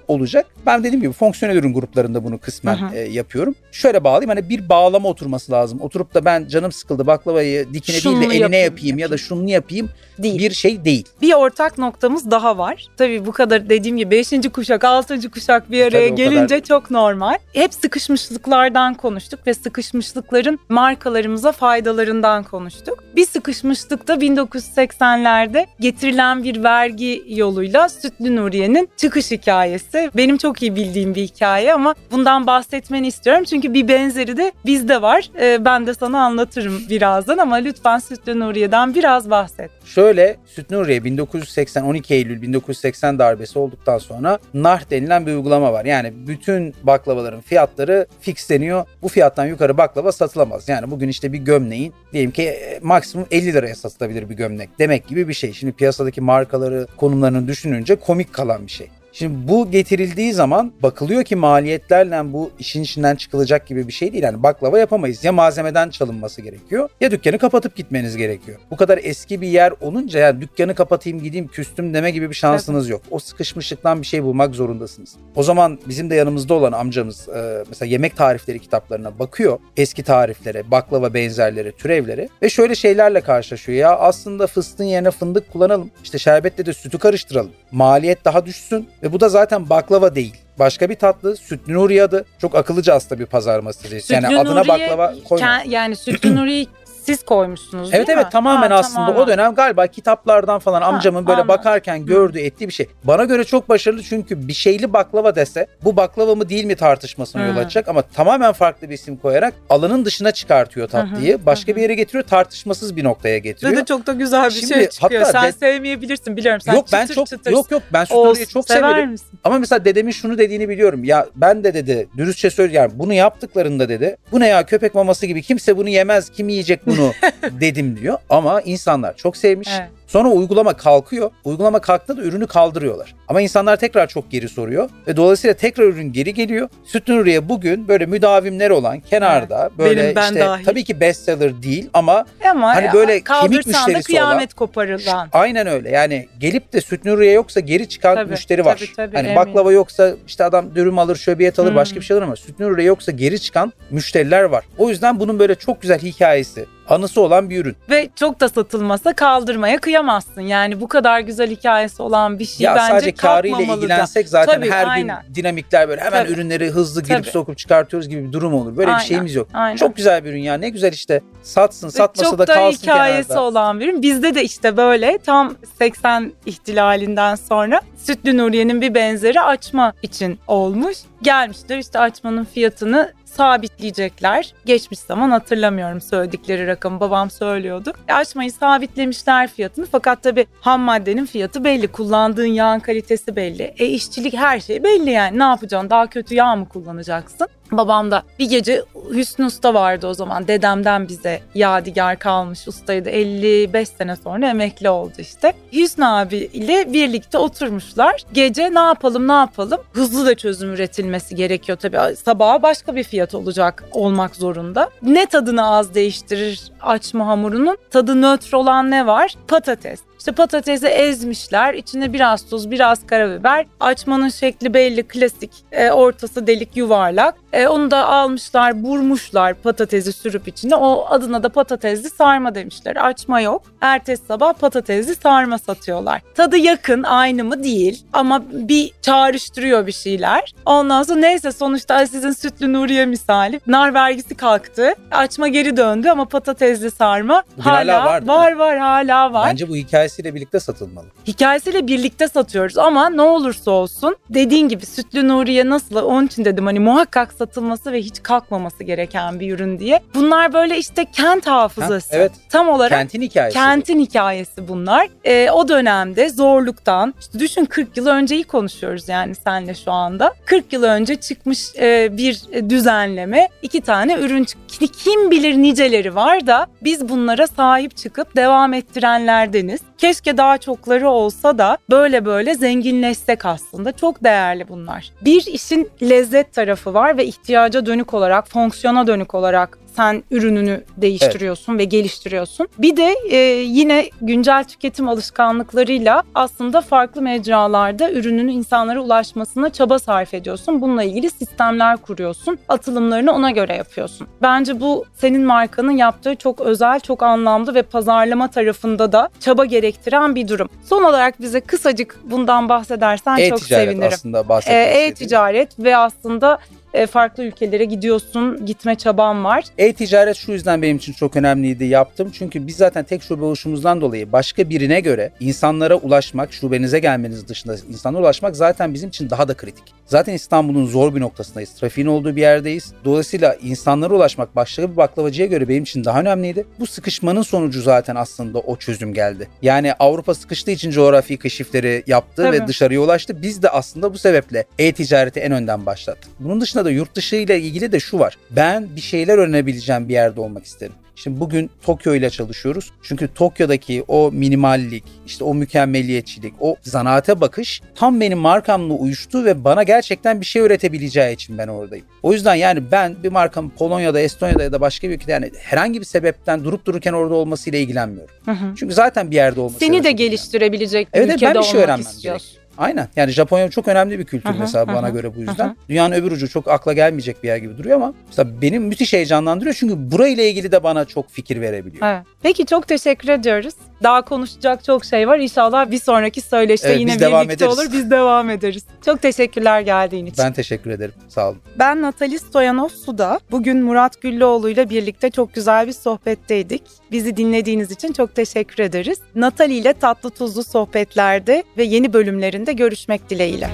olacak. 0.08 0.46
Ben 0.66 0.84
dediğim 0.84 1.02
gibi 1.02 1.14
fonksiyonel 1.14 1.58
ürün 1.58 1.74
gruplarında 1.74 2.24
bunu 2.24 2.38
kısmen 2.38 2.78
e, 2.94 3.00
yapıyorum. 3.00 3.56
Şöyle 3.72 4.04
bağlayayım 4.04 4.30
hani 4.30 4.50
bir 4.50 4.70
bağlama 4.70 5.10
oturması 5.10 5.52
lazım. 5.52 5.82
Oturup 5.82 6.14
da 6.14 6.26
ben 6.26 6.48
canım 6.48 6.72
sıkıldı 6.72 7.08
baklavayı 7.08 7.74
dikine 7.74 7.96
Şununu 7.96 8.20
değil 8.20 8.32
de 8.32 8.36
eline 8.36 8.58
yapayım, 8.58 8.76
yapayım, 8.76 8.98
ya 8.98 9.12
da 9.12 9.18
şunu 9.18 9.50
yapayım 9.50 9.90
değil. 10.20 10.40
bir 10.40 10.52
şey 10.52 10.86
değil. 10.86 11.06
bir 11.22 11.34
ortak 11.34 11.78
noktamız 11.78 12.32
daha 12.32 12.58
var. 12.58 12.86
Tabii 12.98 13.26
bu 13.26 13.32
kadar 13.32 13.70
dediğim 13.70 13.98
gibi 13.98 14.12
5. 14.12 14.30
kuşak, 14.54 14.84
6. 14.84 15.32
kuşak 15.32 15.72
bir 15.72 15.82
araya 15.82 16.08
Tabii 16.10 16.16
gelince 16.16 16.56
kadar. 16.56 16.62
çok 16.68 16.92
normal. 16.92 17.38
Hep 17.54 17.74
sıkışmışlıklardan 17.74 18.94
konuştuk 18.94 19.48
ve 19.48 19.54
sıkışmışlıkların 19.54 20.60
markalarımıza 20.70 21.52
faydalarından 21.52 22.44
konuştuk. 22.44 23.04
Bir 23.16 23.26
sıkışmışlıkta 23.26 24.14
1980'lerde 24.14 25.66
getirilen 25.80 26.35
gelen 26.36 26.44
bir 26.44 26.64
vergi 26.64 27.24
yoluyla 27.28 27.90
Sütlü 27.90 28.36
Nuriye'nin 28.36 28.90
çıkış 28.98 29.32
hikayesi. 29.32 30.10
Benim 30.18 30.38
çok 30.38 30.62
iyi 30.62 30.76
bildiğim 30.76 31.16
bir 31.16 31.22
hikaye 31.22 31.74
ama 31.74 31.96
bundan 32.12 32.48
bahsetmeni 32.48 33.08
istiyorum. 33.08 33.44
Çünkü 33.44 33.74
bir 33.74 33.88
benzeri 33.88 34.38
de 34.38 34.52
bizde 34.66 35.02
var. 35.02 35.30
Ee, 35.42 35.66
ben 35.66 35.88
de 35.88 35.94
sana 35.94 36.26
anlatırım 36.26 36.82
birazdan 36.90 37.38
ama 37.38 37.56
lütfen 37.56 38.00
Sütlü 38.00 38.40
Nuriye'den 38.40 38.96
biraz 38.96 39.30
bahset. 39.30 39.72
Şöyle 39.86 40.38
Sütlü 40.46 40.76
Nuriye 40.76 41.04
1980 41.04 41.84
12 41.84 42.14
Eylül 42.14 42.42
1980 42.42 43.20
darbesi 43.20 43.60
olduktan 43.60 43.98
sonra 43.98 44.40
NARH 44.54 44.90
denilen 44.90 45.26
bir 45.26 45.32
uygulama 45.32 45.74
var. 45.74 45.86
Yani 45.86 46.14
bütün 46.28 46.76
baklavaların 46.84 47.42
fiyatları 47.42 48.08
fixleniyor. 48.22 48.86
Bu 49.02 49.08
fiyattan 49.08 49.46
yukarı 49.46 49.78
baklava 49.78 50.12
satılamaz. 50.12 50.70
Yani 50.70 50.92
bugün 50.92 51.08
işte 51.08 51.34
bir 51.34 51.40
gömleğin 51.40 51.94
diyelim 52.14 52.32
ki 52.32 52.44
e, 52.44 52.80
maksimum 52.82 53.28
50 53.32 53.54
liraya 53.54 53.76
satılabilir 53.76 54.30
bir 54.30 54.36
gömlek 54.36 54.70
demek 54.80 55.08
gibi 55.08 55.28
bir 55.28 55.34
şey. 55.34 55.54
Şimdi 55.54 55.74
piyasadaki 55.74 56.22
markaları 56.26 56.88
konumlarını 56.98 57.48
düşününce 57.48 57.96
komik 57.96 58.34
kalan 58.34 58.66
bir 58.66 58.72
şey. 58.72 58.90
Şimdi 59.18 59.48
bu 59.48 59.72
getirildiği 59.72 60.34
zaman 60.34 60.74
bakılıyor 60.84 61.24
ki 61.24 61.36
maliyetlerle 61.36 62.34
bu 62.34 62.52
işin 62.60 62.84
içinden 62.84 63.16
çıkılacak 63.16 63.68
gibi 63.68 63.88
bir 63.88 63.94
şey 63.94 64.14
değil. 64.14 64.24
Yani 64.24 64.44
baklava 64.44 64.80
yapamayız. 64.80 65.24
Ya 65.24 65.32
malzemeden 65.32 65.90
çalınması 65.90 66.42
gerekiyor 66.42 66.90
ya 67.02 67.12
dükkanı 67.12 67.38
kapatıp 67.38 67.76
gitmeniz 67.76 68.18
gerekiyor. 68.18 68.60
Bu 68.72 68.78
kadar 68.78 69.00
eski 69.04 69.42
bir 69.42 69.48
yer 69.48 69.74
olunca 69.82 70.20
ya 70.20 70.42
dükkanı 70.42 70.76
kapatayım 70.76 71.24
gideyim 71.24 71.48
küstüm 71.48 71.94
deme 71.94 72.12
gibi 72.12 72.30
bir 72.30 72.36
şansınız 72.36 72.90
yok. 72.90 73.02
O 73.12 73.20
sıkışmışlıktan 73.20 74.02
bir 74.02 74.08
şey 74.08 74.24
bulmak 74.24 74.56
zorundasınız. 74.56 75.16
O 75.36 75.44
zaman 75.44 75.80
bizim 75.88 76.10
de 76.10 76.16
yanımızda 76.16 76.54
olan 76.54 76.72
amcamız 76.72 77.30
e, 77.30 77.64
mesela 77.70 77.90
yemek 77.90 78.18
tarifleri 78.18 78.60
kitaplarına 78.60 79.20
bakıyor. 79.20 79.60
Eski 79.78 80.04
tariflere, 80.04 80.72
baklava 80.72 81.14
benzerleri, 81.14 81.72
türevleri 81.72 82.30
ve 82.42 82.50
şöyle 82.50 82.76
şeylerle 82.76 83.22
karşılaşıyor. 83.22 83.78
Ya 83.78 83.98
aslında 83.98 84.48
fıstığın 84.48 84.84
yerine 84.84 85.12
fındık 85.12 85.52
kullanalım. 85.54 85.92
İşte 86.04 86.18
şerbetle 86.18 86.66
de 86.66 86.74
sütü 86.74 86.98
karıştıralım. 86.98 87.52
Maliyet 87.72 88.26
daha 88.26 88.46
düşsün 88.46 88.88
ve 89.06 89.12
bu 89.14 89.20
da 89.20 89.30
zaten 89.30 89.70
baklava 89.70 90.16
değil. 90.16 90.34
Başka 90.60 90.90
bir 90.90 90.96
tatlı 90.96 91.38
Sütlü 91.38 91.74
Nuriye 91.74 92.04
adı. 92.04 92.26
Çok 92.42 92.56
akıllıca 92.56 92.94
aslında 92.94 93.20
bir 93.22 93.26
pazarlama 93.26 93.74
stratejisi. 93.74 94.14
Yani 94.14 94.24
Sütlü 94.26 94.40
adına 94.40 94.60
Nuriye- 94.62 94.68
baklava 94.68 95.14
koyma. 95.30 95.62
Yani 95.68 95.96
Sütlü 95.96 96.36
Nuri'yi 96.36 96.68
siz 97.06 97.24
koymuşsunuz 97.26 97.90
Evet 97.94 98.08
değil 98.08 98.18
evet 98.18 98.26
mi? 98.28 98.32
tamamen 98.32 98.72
Ha, 98.72 98.78
aslında 98.78 99.06
tamamen. 99.06 99.22
o 99.22 99.28
dönem 99.28 99.56
galiba 99.56 99.88
kitaplardan 99.88 100.60
falan 100.60 100.82
amcamın 100.82 101.28
böyle 101.28 101.42
anladım. 101.42 101.48
bakarken 101.60 102.06
gördüğü 102.06 102.40
ettiği 102.40 102.68
bir 102.68 102.74
şey. 102.74 102.88
Bana 103.04 103.24
göre 103.24 103.44
çok 103.44 103.70
başarılı 103.70 104.04
çünkü 104.04 104.48
bir 104.48 104.54
şeyli 104.54 104.94
baklava 104.94 105.36
dese 105.36 105.68
bu 105.84 105.96
baklava 105.98 106.36
mı 106.36 106.50
değil 106.50 106.66
mi 106.66 106.76
tartışmasına 106.76 107.46
yol 107.46 107.56
Hı. 107.56 107.60
açacak 107.60 107.88
ama 107.88 108.02
tamamen 108.02 108.52
farklı 108.54 108.90
bir 108.90 108.94
isim 108.94 109.18
koyarak 109.18 109.54
alanın 109.70 110.06
dışına 110.06 110.32
çıkartıyor 110.32 110.88
tatlıyı. 110.88 111.46
Başka 111.46 111.76
bir 111.76 111.82
yere 111.82 111.96
getiriyor 111.96 112.24
tartışmasız 112.24 112.96
bir 112.96 113.04
noktaya 113.04 113.38
getiriyor. 113.38 113.78
De 113.82 113.86
çok 113.86 114.08
da 114.08 114.14
güzel 114.14 114.46
bir 114.46 114.52
Şimdi 114.52 114.74
şey 114.74 114.90
çıkıyor. 114.90 115.22
hatta 115.22 115.32
Sen 115.42 115.48
de- 115.48 115.52
sevmeyebilirsin 115.52 116.38
biliyorum. 116.38 116.62
Sen 116.62 116.74
yok 116.74 116.86
ben 116.94 117.02
çıtır 117.02 117.16
çok 117.16 117.28
çıtır 117.28 117.52
yok 117.52 117.72
yok 117.72 117.82
ben 117.94 118.04
süt 118.06 118.16
olsun. 118.18 118.46
Çok 118.46 118.68
Sever 118.68 118.90
severim. 118.92 119.10
misin? 119.12 119.28
Ama 119.44 119.60
mesela 119.60 119.86
dedemin 119.86 120.12
şunu 120.12 120.38
dediğini 120.38 120.70
biliyorum. 120.70 121.04
Ya 121.04 121.28
ben 121.36 121.64
de 121.64 121.74
dedi 121.74 122.08
dürüstçe 122.18 122.50
söylüyorum. 122.50 122.90
Yani 122.90 123.00
bunu 123.00 123.14
yaptıklarında 123.14 123.90
dedi. 123.90 124.18
Bu 124.32 124.40
ne 124.40 124.48
ya 124.48 124.66
köpek 124.66 124.96
maması 124.96 125.26
gibi 125.26 125.42
kimse 125.42 125.78
bunu 125.78 125.90
yemez. 125.90 126.30
Kim 126.30 126.50
yiyecek 126.50 126.86
bunu 126.88 126.95
dedim 127.62 127.98
diyor. 128.02 128.18
Ama 128.30 128.62
insanlar 128.62 129.16
çok 129.18 129.38
sevmiş. 129.38 129.70
Evet. 129.80 129.90
Sonra 130.08 130.30
uygulama 130.30 130.74
kalkıyor. 130.74 131.32
Uygulama 131.44 131.80
kalktığında 131.80 132.22
da 132.22 132.26
ürünü 132.26 132.48
kaldırıyorlar. 132.48 133.16
Ama 133.28 133.42
insanlar 133.42 133.78
tekrar 133.78 134.08
çok 134.08 134.32
geri 134.32 134.50
soruyor. 134.50 134.90
Ve 135.08 135.18
dolayısıyla 135.18 135.54
tekrar 135.54 135.84
ürün 135.84 136.14
geri 136.14 136.34
geliyor. 136.34 136.70
Süt 136.86 137.08
Nuriye 137.08 137.50
bugün 137.50 137.88
böyle 137.88 138.06
müdavimler 138.06 138.70
olan 138.70 139.00
kenarda 139.00 139.70
böyle 139.78 140.04
Benim, 140.04 140.16
ben 140.16 140.28
işte 140.30 140.40
dahil. 140.40 140.66
tabii 140.66 140.84
ki 140.84 141.00
bestseller 141.00 141.64
değil 141.64 141.90
ama 141.94 142.26
Ama 142.52 142.76
Hani 142.76 142.94
böyle 142.94 143.12
kemik 143.12 143.26
kaldırsan 143.26 143.74
da 143.74 143.78
müşterisi 143.78 144.04
kıyamet 144.08 144.54
koparılan. 144.54 145.30
Aynen 145.32 145.68
öyle. 145.68 145.90
Yani 145.90 146.28
gelip 146.40 146.74
de 146.74 146.82
süt 146.82 147.06
nuriye 147.06 147.32
yoksa 147.34 147.60
geri 147.60 147.90
çıkan 147.90 148.16
Tabii, 148.16 148.32
müşteri 148.32 148.66
var. 148.66 148.76
tabii, 148.78 148.94
tabii, 148.96 149.16
hani 149.16 149.28
eminim. 149.28 149.36
baklava 149.46 149.72
yoksa 149.72 150.12
işte 150.28 150.44
adam 150.44 150.76
dürüm 150.76 151.00
alır, 151.00 151.16
şöbiyet 151.16 151.60
alır, 151.60 151.70
Hmm. 151.70 151.76
başka 151.76 151.96
bir 152.00 152.06
şey 152.06 152.14
alır 152.18 152.24
ama 152.24 152.36
süt 152.36 152.60
nuriye 152.60 152.88
yoksa 152.88 153.12
geri 153.12 153.40
çıkan 153.40 153.74
müşteriler 153.92 154.44
var. 154.44 154.66
O 154.78 154.90
yüzden 154.90 155.20
bunun 155.20 155.40
böyle 155.40 155.56
çok 155.56 155.82
güzel 155.82 156.00
hikayesi, 156.00 156.66
anısı 156.90 157.22
olan 157.22 157.50
bir 157.50 157.62
ürün. 157.62 157.76
Ve 157.90 158.10
çok 158.16 158.40
da 158.40 158.50
satılmasa 158.50 159.14
kaldırmaya 159.14 159.78
kıyamazsın. 159.78 160.42
Yani 160.42 160.82
bu 160.82 160.88
kadar 160.88 161.20
güzel 161.20 161.50
hikayesi 161.50 162.02
olan 162.02 162.40
bir 162.40 162.46
şey 162.46 162.66
ya 162.66 162.76
bence 162.76 162.88
sadece 162.94 163.12
karıyla 163.16 163.58
kalkmamalı 163.58 163.82
da. 163.82 163.86
ilgilensek 163.86 164.30
zaten 164.30 164.56
Tabii, 164.56 164.72
her 164.72 164.88
aynen. 164.88 165.24
gün 165.28 165.36
dinamikler 165.36 165.90
böyle 165.90 166.02
hemen 166.02 166.24
Tabii. 166.24 166.34
ürünleri 166.34 166.70
hızlı 166.70 167.04
girip 167.04 167.18
Tabii. 167.24 167.32
sokup 167.32 167.58
çıkartıyoruz 167.58 168.10
gibi 168.10 168.28
bir 168.28 168.32
durum 168.32 168.54
olur. 168.54 168.78
Böyle 168.78 168.88
Aynen, 168.92 169.00
bir 169.00 169.06
şeyimiz 169.06 169.36
yok. 169.36 169.48
aynen. 169.54 169.76
Çok 169.78 169.96
güzel 169.96 170.24
bir 170.26 170.30
ürün 170.30 170.42
ya. 170.42 170.54
Ne 170.58 170.70
güzel 170.70 170.94
işte. 170.94 171.22
Satsın, 171.44 171.90
satmasa 171.90 172.30
çok 172.30 172.40
da 172.40 172.48
da 172.48 172.54
kalsın 172.54 172.82
hikayesi 172.82 173.28
kenarda. 173.28 173.44
olan 173.44 173.80
bir 173.80 173.86
ürün. 173.90 174.02
Bizde 174.02 174.36
de 174.36 174.44
işte 174.44 174.78
böyle 174.78 175.18
tam 175.26 175.56
80 175.80 176.32
ihtilalinden 176.46 177.36
sonra 177.36 177.82
Sütlü 177.98 178.38
Nuriye'nin 178.38 178.82
bir 178.82 178.94
benzeri 178.96 179.42
açma 179.42 179.94
için 180.02 180.40
olmuş. 180.48 180.98
Gelmişler 181.22 181.78
işte 181.78 182.00
açmanın 182.00 182.46
fiyatını 182.46 183.14
sabitleyecekler. 183.36 184.54
Geçmiş 184.66 185.00
zaman 185.00 185.30
hatırlamıyorum 185.30 186.02
söyledikleri 186.02 186.68
rakamı 186.68 187.00
babam 187.00 187.30
söylüyordu. 187.30 187.94
E, 188.08 188.14
açmayı 188.14 188.52
sabitlemişler 188.52 189.48
fiyatını 189.48 189.86
fakat 189.92 190.24
tabii 190.24 190.46
ham 190.62 190.82
maddenin 190.82 191.26
fiyatı 191.26 191.64
belli. 191.64 191.88
Kullandığın 191.88 192.46
yağın 192.46 192.80
kalitesi 192.80 193.36
belli. 193.36 193.74
E 193.78 193.86
işçilik 193.86 194.34
her 194.34 194.60
şey 194.60 194.84
belli 194.84 195.12
yani. 195.12 195.40
Ne 195.40 195.44
yapacaksın? 195.44 195.90
Daha 195.90 196.08
kötü 196.08 196.36
yağ 196.36 196.56
mı 196.56 196.70
kullanacaksın? 196.70 197.48
Babam 197.72 198.12
da 198.12 198.24
bir 198.40 198.50
gece 198.50 198.84
Hüsnü 199.12 199.46
Usta 199.46 199.74
vardı 199.74 200.08
o 200.08 200.14
zaman. 200.14 200.48
Dedemden 200.48 201.08
bize 201.08 201.42
yadigar 201.56 202.20
kalmış 202.20 202.68
ustaydı. 202.68 203.10
55 203.10 203.90
sene 203.90 204.16
sonra 204.16 204.50
emekli 204.50 204.90
oldu 204.90 205.14
işte. 205.18 205.54
Hüsnü 205.74 206.06
abi 206.06 206.38
ile 206.38 206.94
birlikte 206.94 207.38
oturmuşlar. 207.38 208.24
Gece 208.34 208.74
ne 208.74 208.80
yapalım 208.80 209.28
ne 209.28 209.34
yapalım? 209.34 209.82
Hızlı 209.94 210.26
da 210.26 210.36
çözüm 210.36 210.74
üretilmesi 210.74 211.36
gerekiyor 211.36 211.78
tabii. 211.78 212.16
Sabaha 212.16 212.62
başka 212.62 212.96
bir 212.96 213.04
fiyat 213.04 213.36
olacak 213.36 213.84
olmak 213.92 214.36
zorunda. 214.36 214.90
Ne 215.02 215.26
tadını 215.26 215.68
az 215.68 215.96
değiştirir 215.96 216.72
açma 216.82 217.28
hamurunun? 217.28 217.78
Tadı 217.92 218.22
nötr 218.22 218.54
olan 218.54 218.92
ne 218.92 219.08
var? 219.08 219.36
Patates. 219.48 220.00
İşte 220.26 220.36
patatesi 220.36 220.88
ezmişler. 220.88 221.74
içine 221.74 222.14
biraz 222.14 222.50
tuz, 222.50 222.72
biraz 222.72 223.08
karabiber. 223.08 223.66
Açmanın 223.80 224.30
şekli 224.30 224.74
belli, 224.74 225.04
klasik. 225.04 225.52
E, 225.72 225.92
ortası 225.92 226.48
delik, 226.48 226.78
yuvarlak. 226.78 227.36
E, 227.54 227.68
onu 227.68 227.92
da 227.92 228.08
almışlar, 228.08 228.84
burmuşlar 228.84 229.54
patatesi 229.54 230.14
sürüp 230.14 230.48
içine. 230.48 230.76
O 230.76 231.06
adına 231.10 231.44
da 231.44 231.50
patatesli 231.50 232.10
sarma 232.10 232.56
demişler. 232.56 232.96
Açma 232.96 233.42
yok. 233.42 233.62
Ertesi 233.82 234.26
sabah 234.26 234.54
patatesli 234.54 235.16
sarma 235.16 235.58
satıyorlar. 235.58 236.22
Tadı 236.36 236.58
yakın, 236.58 237.04
aynı 237.04 237.44
mı 237.44 237.64
değil. 237.64 238.04
Ama 238.14 238.44
bir 238.52 238.92
çağrıştırıyor 239.02 239.88
bir 239.88 239.92
şeyler. 239.92 240.56
Ondan 240.66 241.04
sonra 241.04 241.20
neyse 241.20 241.52
sonuçta 241.52 242.08
sizin 242.08 242.32
sütlü 242.32 242.74
Nuriye 242.74 243.06
misali. 243.06 243.62
Nar 243.68 243.94
vergisi 243.94 244.36
kalktı. 244.36 244.94
Açma 245.12 245.48
geri 245.48 245.78
döndü 245.78 246.10
ama 246.10 246.26
patatesli 246.26 246.92
sarma 246.92 247.44
Bugün 247.58 247.70
hala 247.70 248.06
var 248.06 248.28
var 248.28 248.52
var 248.52 248.78
hala 248.78 249.34
var. 249.34 249.50
Bence 249.50 249.70
bu 249.70 249.78
hikayesiyle 250.16 250.36
birlikte 250.36 250.60
satılmalı. 250.60 251.06
Hikayesiyle 251.28 251.88
birlikte 251.88 252.28
satıyoruz 252.28 252.78
ama 252.78 253.10
ne 253.10 253.22
olursa 253.22 253.72
olsun 253.72 254.16
dediğin 254.30 254.68
gibi 254.70 254.86
sütlü 254.86 255.28
Nuriye 255.28 255.70
nasıl 255.70 255.96
onun 255.96 256.26
için 256.28 256.46
dedim 256.46 256.66
hani 256.66 256.80
muhakkak 256.80 257.34
satılması 257.34 257.92
ve 257.92 258.02
hiç 258.02 258.24
kalkmaması 258.24 258.84
gereken 258.84 259.40
bir 259.40 259.54
ürün 259.54 259.80
diye. 259.80 260.02
Bunlar 260.14 260.54
böyle 260.54 260.78
işte 260.78 261.06
kent 261.14 261.48
hafızası. 261.48 262.10
Ha, 262.14 262.18
evet. 262.18 262.32
Tam 262.50 262.70
olarak 262.70 263.00
Kentin 263.00 263.22
hikayesi. 263.22 263.56
bu. 263.56 263.60
Kentin 263.60 264.00
hikayesi 264.00 264.68
bunlar. 264.68 265.08
Ee, 265.24 265.50
o 265.52 265.68
dönemde 265.68 266.30
zorluktan, 266.30 267.14
işte 267.20 267.40
düşün 267.40 267.66
40 267.66 267.98
yıl 267.98 268.08
önceyi 268.08 268.44
konuşuyoruz 268.44 269.10
yani 269.10 269.36
senle 269.36 269.74
şu 269.74 269.92
anda. 269.92 270.34
40 270.46 270.74
yıl 270.74 270.84
önce 270.84 271.16
çıkmış 271.16 271.76
e, 271.80 272.18
bir 272.18 272.42
düzenleme, 272.70 273.50
iki 273.62 273.82
tane 273.82 274.14
ürün 274.14 274.44
çık- 274.44 274.66
Ki- 274.76 274.88
Kim 274.88 275.32
bilir 275.32 275.56
niceleri 275.56 276.16
var 276.16 276.48
da 276.48 276.68
biz 276.82 277.10
bunlara 277.10 277.48
sahip 277.48 277.98
çıkıp 277.98 278.36
devam 278.36 278.74
ettirenlerdeniz. 278.74 279.82
Keşke 279.98 280.38
daha 280.38 280.58
çokları 280.58 281.10
olsa 281.10 281.58
da 281.58 281.78
böyle 281.90 282.26
böyle 282.26 282.56
zenginleşsek 282.56 283.46
aslında. 283.46 283.92
Çok 283.92 284.24
değerli 284.24 284.68
bunlar. 284.68 285.12
Bir 285.22 285.46
işin 285.46 285.90
lezzet 286.02 286.54
tarafı 286.54 286.94
var 286.94 287.18
ve 287.18 287.26
ihtiyaca 287.26 287.86
dönük 287.86 288.14
olarak, 288.14 288.50
fonksiyona 288.50 289.08
dönük 289.08 289.36
olarak 289.36 289.80
sen 289.96 290.24
ürününü 290.32 290.84
değiştiriyorsun 290.98 291.78
ve 291.78 291.84
geliştiriyorsun. 291.84 292.68
Bir 292.78 292.98
de 292.98 293.16
e, 293.30 293.38
yine 293.62 294.10
güncel 294.22 294.64
tüketim 294.64 295.08
alışkanlıklarıyla 295.08 296.24
aslında 296.36 296.82
farklı 296.82 297.22
mecralarda 297.22 298.12
ürününün 298.12 298.48
insanlara 298.48 299.00
ulaşmasına 299.00 299.70
çaba 299.70 300.00
sarf 300.00 300.34
ediyorsun. 300.34 300.82
Bununla 300.82 301.04
ilgili 301.04 301.30
sistemler 301.30 301.98
kuruyorsun. 301.98 302.58
Atılımlarını 302.68 303.32
ona 303.32 303.52
göre 303.52 303.76
yapıyorsun. 303.76 304.28
Bence 304.42 304.80
bu 304.80 305.06
senin 305.14 305.42
markanın 305.42 305.92
yaptığı 305.92 306.36
çok 306.36 306.62
özel, 306.62 307.00
çok 307.00 307.24
anlamlı 307.24 307.76
ve 307.76 307.82
pazarlama 307.82 308.48
tarafında 308.48 309.12
da 309.12 309.30
çaba 309.40 309.66
gerektiren 309.90 310.36
bir 310.36 310.48
durum. 310.48 310.70
Son 310.86 311.04
olarak 311.04 311.42
bize 311.42 311.62
kısacık 311.62 312.20
bundan 312.24 312.70
bahsedersen 312.70 313.36
çok 313.36 313.62
E-ticaret 313.62 313.90
sevinirim. 313.90 314.14
aslında 314.14 314.40
Ee, 314.40 314.50
bahsetmek 314.50 314.88
istediğim. 314.88 315.12
E-ticaret 315.12 315.80
ve 315.80 315.98
aslında 315.98 316.58
e, 316.85 316.85
farklı 317.08 317.44
ülkelere 317.44 317.86
gidiyorsun, 317.86 318.66
gitme 318.66 318.96
çaban 318.96 319.44
var. 319.44 319.64
E-ticaret 319.78 320.38
şu 320.38 320.52
yüzden 320.52 320.82
benim 320.82 320.98
için 320.98 321.14
çok 321.14 321.36
önemliydi 321.36 321.86
yaptım. 321.86 322.32
Çünkü 322.34 322.68
biz 322.68 322.78
zaten 322.78 323.04
tek 323.04 323.24
şube 323.24 323.46
oluşumuzdan 323.46 324.02
dolayı 324.02 324.32
başka 324.32 324.70
birine 324.70 325.00
göre 325.00 325.32
insanlara 325.40 325.96
ulaşmak, 325.96 326.54
şubenize 326.54 327.00
gelmeniz 327.00 327.48
dışında 327.48 327.76
insanlara 327.90 328.24
ulaşmak 328.24 328.56
zaten 328.56 328.94
bizim 328.94 329.10
için 329.10 329.30
daha 329.30 329.48
da 329.48 329.54
kritik. 329.54 329.84
Zaten 330.06 330.34
İstanbul'un 330.34 330.86
zor 330.86 331.16
bir 331.16 331.22
noktasındayız. 331.22 331.70
Trafiğin 331.70 332.08
olduğu 332.08 332.36
bir 332.36 332.42
yerdeyiz. 332.42 332.94
Dolayısıyla 333.06 333.54
insanlara 333.54 334.14
ulaşmak 334.14 334.56
başka 334.56 334.92
bir 334.92 334.98
baklavacıya 334.98 335.48
göre 335.48 335.70
benim 335.70 335.84
için 335.84 336.04
daha 336.04 336.20
önemliydi. 336.20 336.66
Bu 336.80 336.88
sıkışmanın 336.88 337.42
sonucu 337.42 337.82
zaten 337.82 338.16
aslında 338.16 338.60
o 338.60 338.76
çözüm 338.76 339.14
geldi. 339.14 339.48
Yani 339.62 339.94
Avrupa 339.94 340.34
sıkıştığı 340.34 340.72
için 340.72 340.92
coğrafi 340.92 341.38
keşifleri 341.38 342.04
yaptı 342.08 342.44
Tabii. 342.44 342.62
ve 342.62 342.68
dışarıya 342.68 343.02
ulaştı. 343.02 343.42
Biz 343.42 343.64
de 343.64 343.70
aslında 343.70 344.14
bu 344.14 344.18
sebeple 344.18 344.66
e-ticareti 344.80 345.40
en 345.40 345.52
önden 345.52 345.86
başlattık. 345.86 346.32
Bunun 346.40 346.62
dışında 346.62 346.85
da 346.86 346.92
yurt 346.92 347.16
dışı 347.16 347.36
ile 347.36 347.60
ilgili 347.60 347.92
de 347.92 348.00
şu 348.00 348.20
var. 348.20 348.38
Ben 348.52 348.96
bir 348.96 349.02
şeyler 349.02 349.38
öğrenebileceğim 349.38 350.10
bir 350.10 350.14
yerde 350.14 350.42
olmak 350.42 350.66
isterim. 350.66 350.94
Şimdi 351.16 351.40
bugün 351.40 351.70
Tokyo 351.82 352.16
ile 352.16 352.30
çalışıyoruz. 352.30 352.92
Çünkü 353.04 353.28
Tokyo'daki 353.28 354.04
o 354.08 354.32
minimallik, 354.32 355.04
işte 355.26 355.44
o 355.44 355.54
mükemmeliyetçilik, 355.54 356.54
o 356.60 356.76
zanaate 356.82 357.42
bakış 357.42 357.82
tam 357.96 358.22
benim 358.22 358.38
markamla 358.38 358.94
uyuştu 358.94 359.46
ve 359.46 359.64
bana 359.64 359.84
gerçekten 359.84 360.42
bir 360.42 360.46
şey 360.46 360.62
öğretebileceği 360.62 361.34
için 361.34 361.58
ben 361.58 361.68
oradayım. 361.68 362.06
O 362.24 362.34
yüzden 362.34 362.56
yani 362.56 362.92
ben 362.92 363.16
bir 363.24 363.32
markamın 363.32 363.70
Polonya'da, 363.70 364.20
Estonya'da 364.20 364.64
ya 364.64 364.72
da 364.72 364.82
başka 364.82 365.10
bir 365.10 365.16
ülkede 365.16 365.32
yani 365.32 365.52
herhangi 365.60 366.00
bir 366.00 366.06
sebepten 366.06 366.64
durup 366.64 366.86
dururken 366.86 367.14
orada 367.14 367.36
olmasıyla 367.36 367.80
ilgilenmiyorum. 367.80 368.36
Hı 368.46 368.52
hı. 368.52 368.76
Çünkü 368.76 368.94
zaten 368.94 369.32
bir 369.32 369.36
yerde 369.36 369.60
olması 369.60 369.80
Seni 369.80 370.04
de 370.04 370.12
geliştirebilecek 370.12 371.14
bir 371.14 371.20
Evet, 371.20 371.36
ülkede 371.36 371.54
ben 371.54 371.62
bir 371.62 371.64
şey 371.64 371.76
olmak 371.76 371.90
öğrenmem 371.90 372.12
istiyorsun. 372.12 372.58
Aynen. 372.78 373.08
Yani 373.16 373.32
Japonya 373.32 373.70
çok 373.70 373.88
önemli 373.88 374.20
bir 374.20 374.26
kültür 374.26 374.50
hı, 374.50 374.56
mesela 374.60 374.88
hı 374.88 374.96
bana 374.96 375.10
göre 375.10 375.36
bu 375.36 375.40
yüzden. 375.40 375.68
hı. 375.68 375.76
Dünyanın 375.90 376.16
öbür 376.16 376.32
ucu 376.32 376.50
çok 376.50 376.68
akla 376.68 376.94
gelmeyecek 376.94 377.44
bir 377.44 377.48
yer 377.48 377.58
gibi 377.58 377.78
duruyor 377.78 377.96
ama 377.96 378.14
mesela 378.28 378.62
benim 378.62 378.84
müthiş 378.84 379.14
heyecanlandırıyor 379.14 379.76
çünkü 379.80 380.12
burayla 380.12 380.44
ilgili 380.44 380.72
de 380.72 380.84
bana 380.84 381.06
çok 381.06 381.32
fikir 381.32 381.62
verebiliyor. 381.62 382.08
Evet. 382.08 382.24
Peki 382.44 382.66
çok 382.66 382.88
teşekkür 382.88 383.30
ediyoruz. 383.30 383.74
Daha 384.04 384.22
konuşacak 384.22 384.84
çok 384.84 385.06
şey 385.06 385.28
var. 385.28 385.38
İnşallah 385.40 385.92
bir 385.92 386.00
sonraki 386.00 386.42
söyleşte 386.42 386.88
Evet, 386.88 387.00
yine 387.00 387.12
biz 387.12 387.20
devam 387.20 387.46
birlikte 387.48 387.66
ederiz. 387.66 387.80
olur. 387.80 387.88
Biz 387.94 388.12
devam 388.12 388.50
ederiz. 388.50 388.86
Çok 389.06 389.22
teşekkürler 389.22 389.82
geldiğin 389.82 390.26
için. 390.26 390.44
Ben 390.44 390.54
teşekkür 390.54 390.90
ederim. 390.90 391.14
Sağ 391.30 391.50
olun. 391.50 391.58
Ben 391.80 392.02
Natali 392.02 392.40
Stoyanov 392.40 392.88
Suda. 392.90 393.40
Bugün 393.52 393.84
Murat 393.84 394.22
Güllüoğlu 394.22 394.70
ile 394.70 394.90
birlikte 394.90 395.30
çok 395.30 395.54
güzel 395.54 395.88
bir 395.88 395.92
sohbetteydik. 395.94 396.84
Bizi 397.12 397.38
dinlediğiniz 397.38 397.92
için 397.92 398.14
çok 398.14 398.36
teşekkür 398.36 398.84
ederiz. 398.84 399.20
Natali 399.36 399.74
ile 399.74 399.94
tatlı 399.94 400.30
tuzlu 400.30 400.64
sohbetlerde 400.64 401.64
ve 401.78 401.84
yeni 401.84 402.14
bölümlerinde 402.14 402.74
görüşmek 402.74 403.30
dileğiyle. 403.30 403.70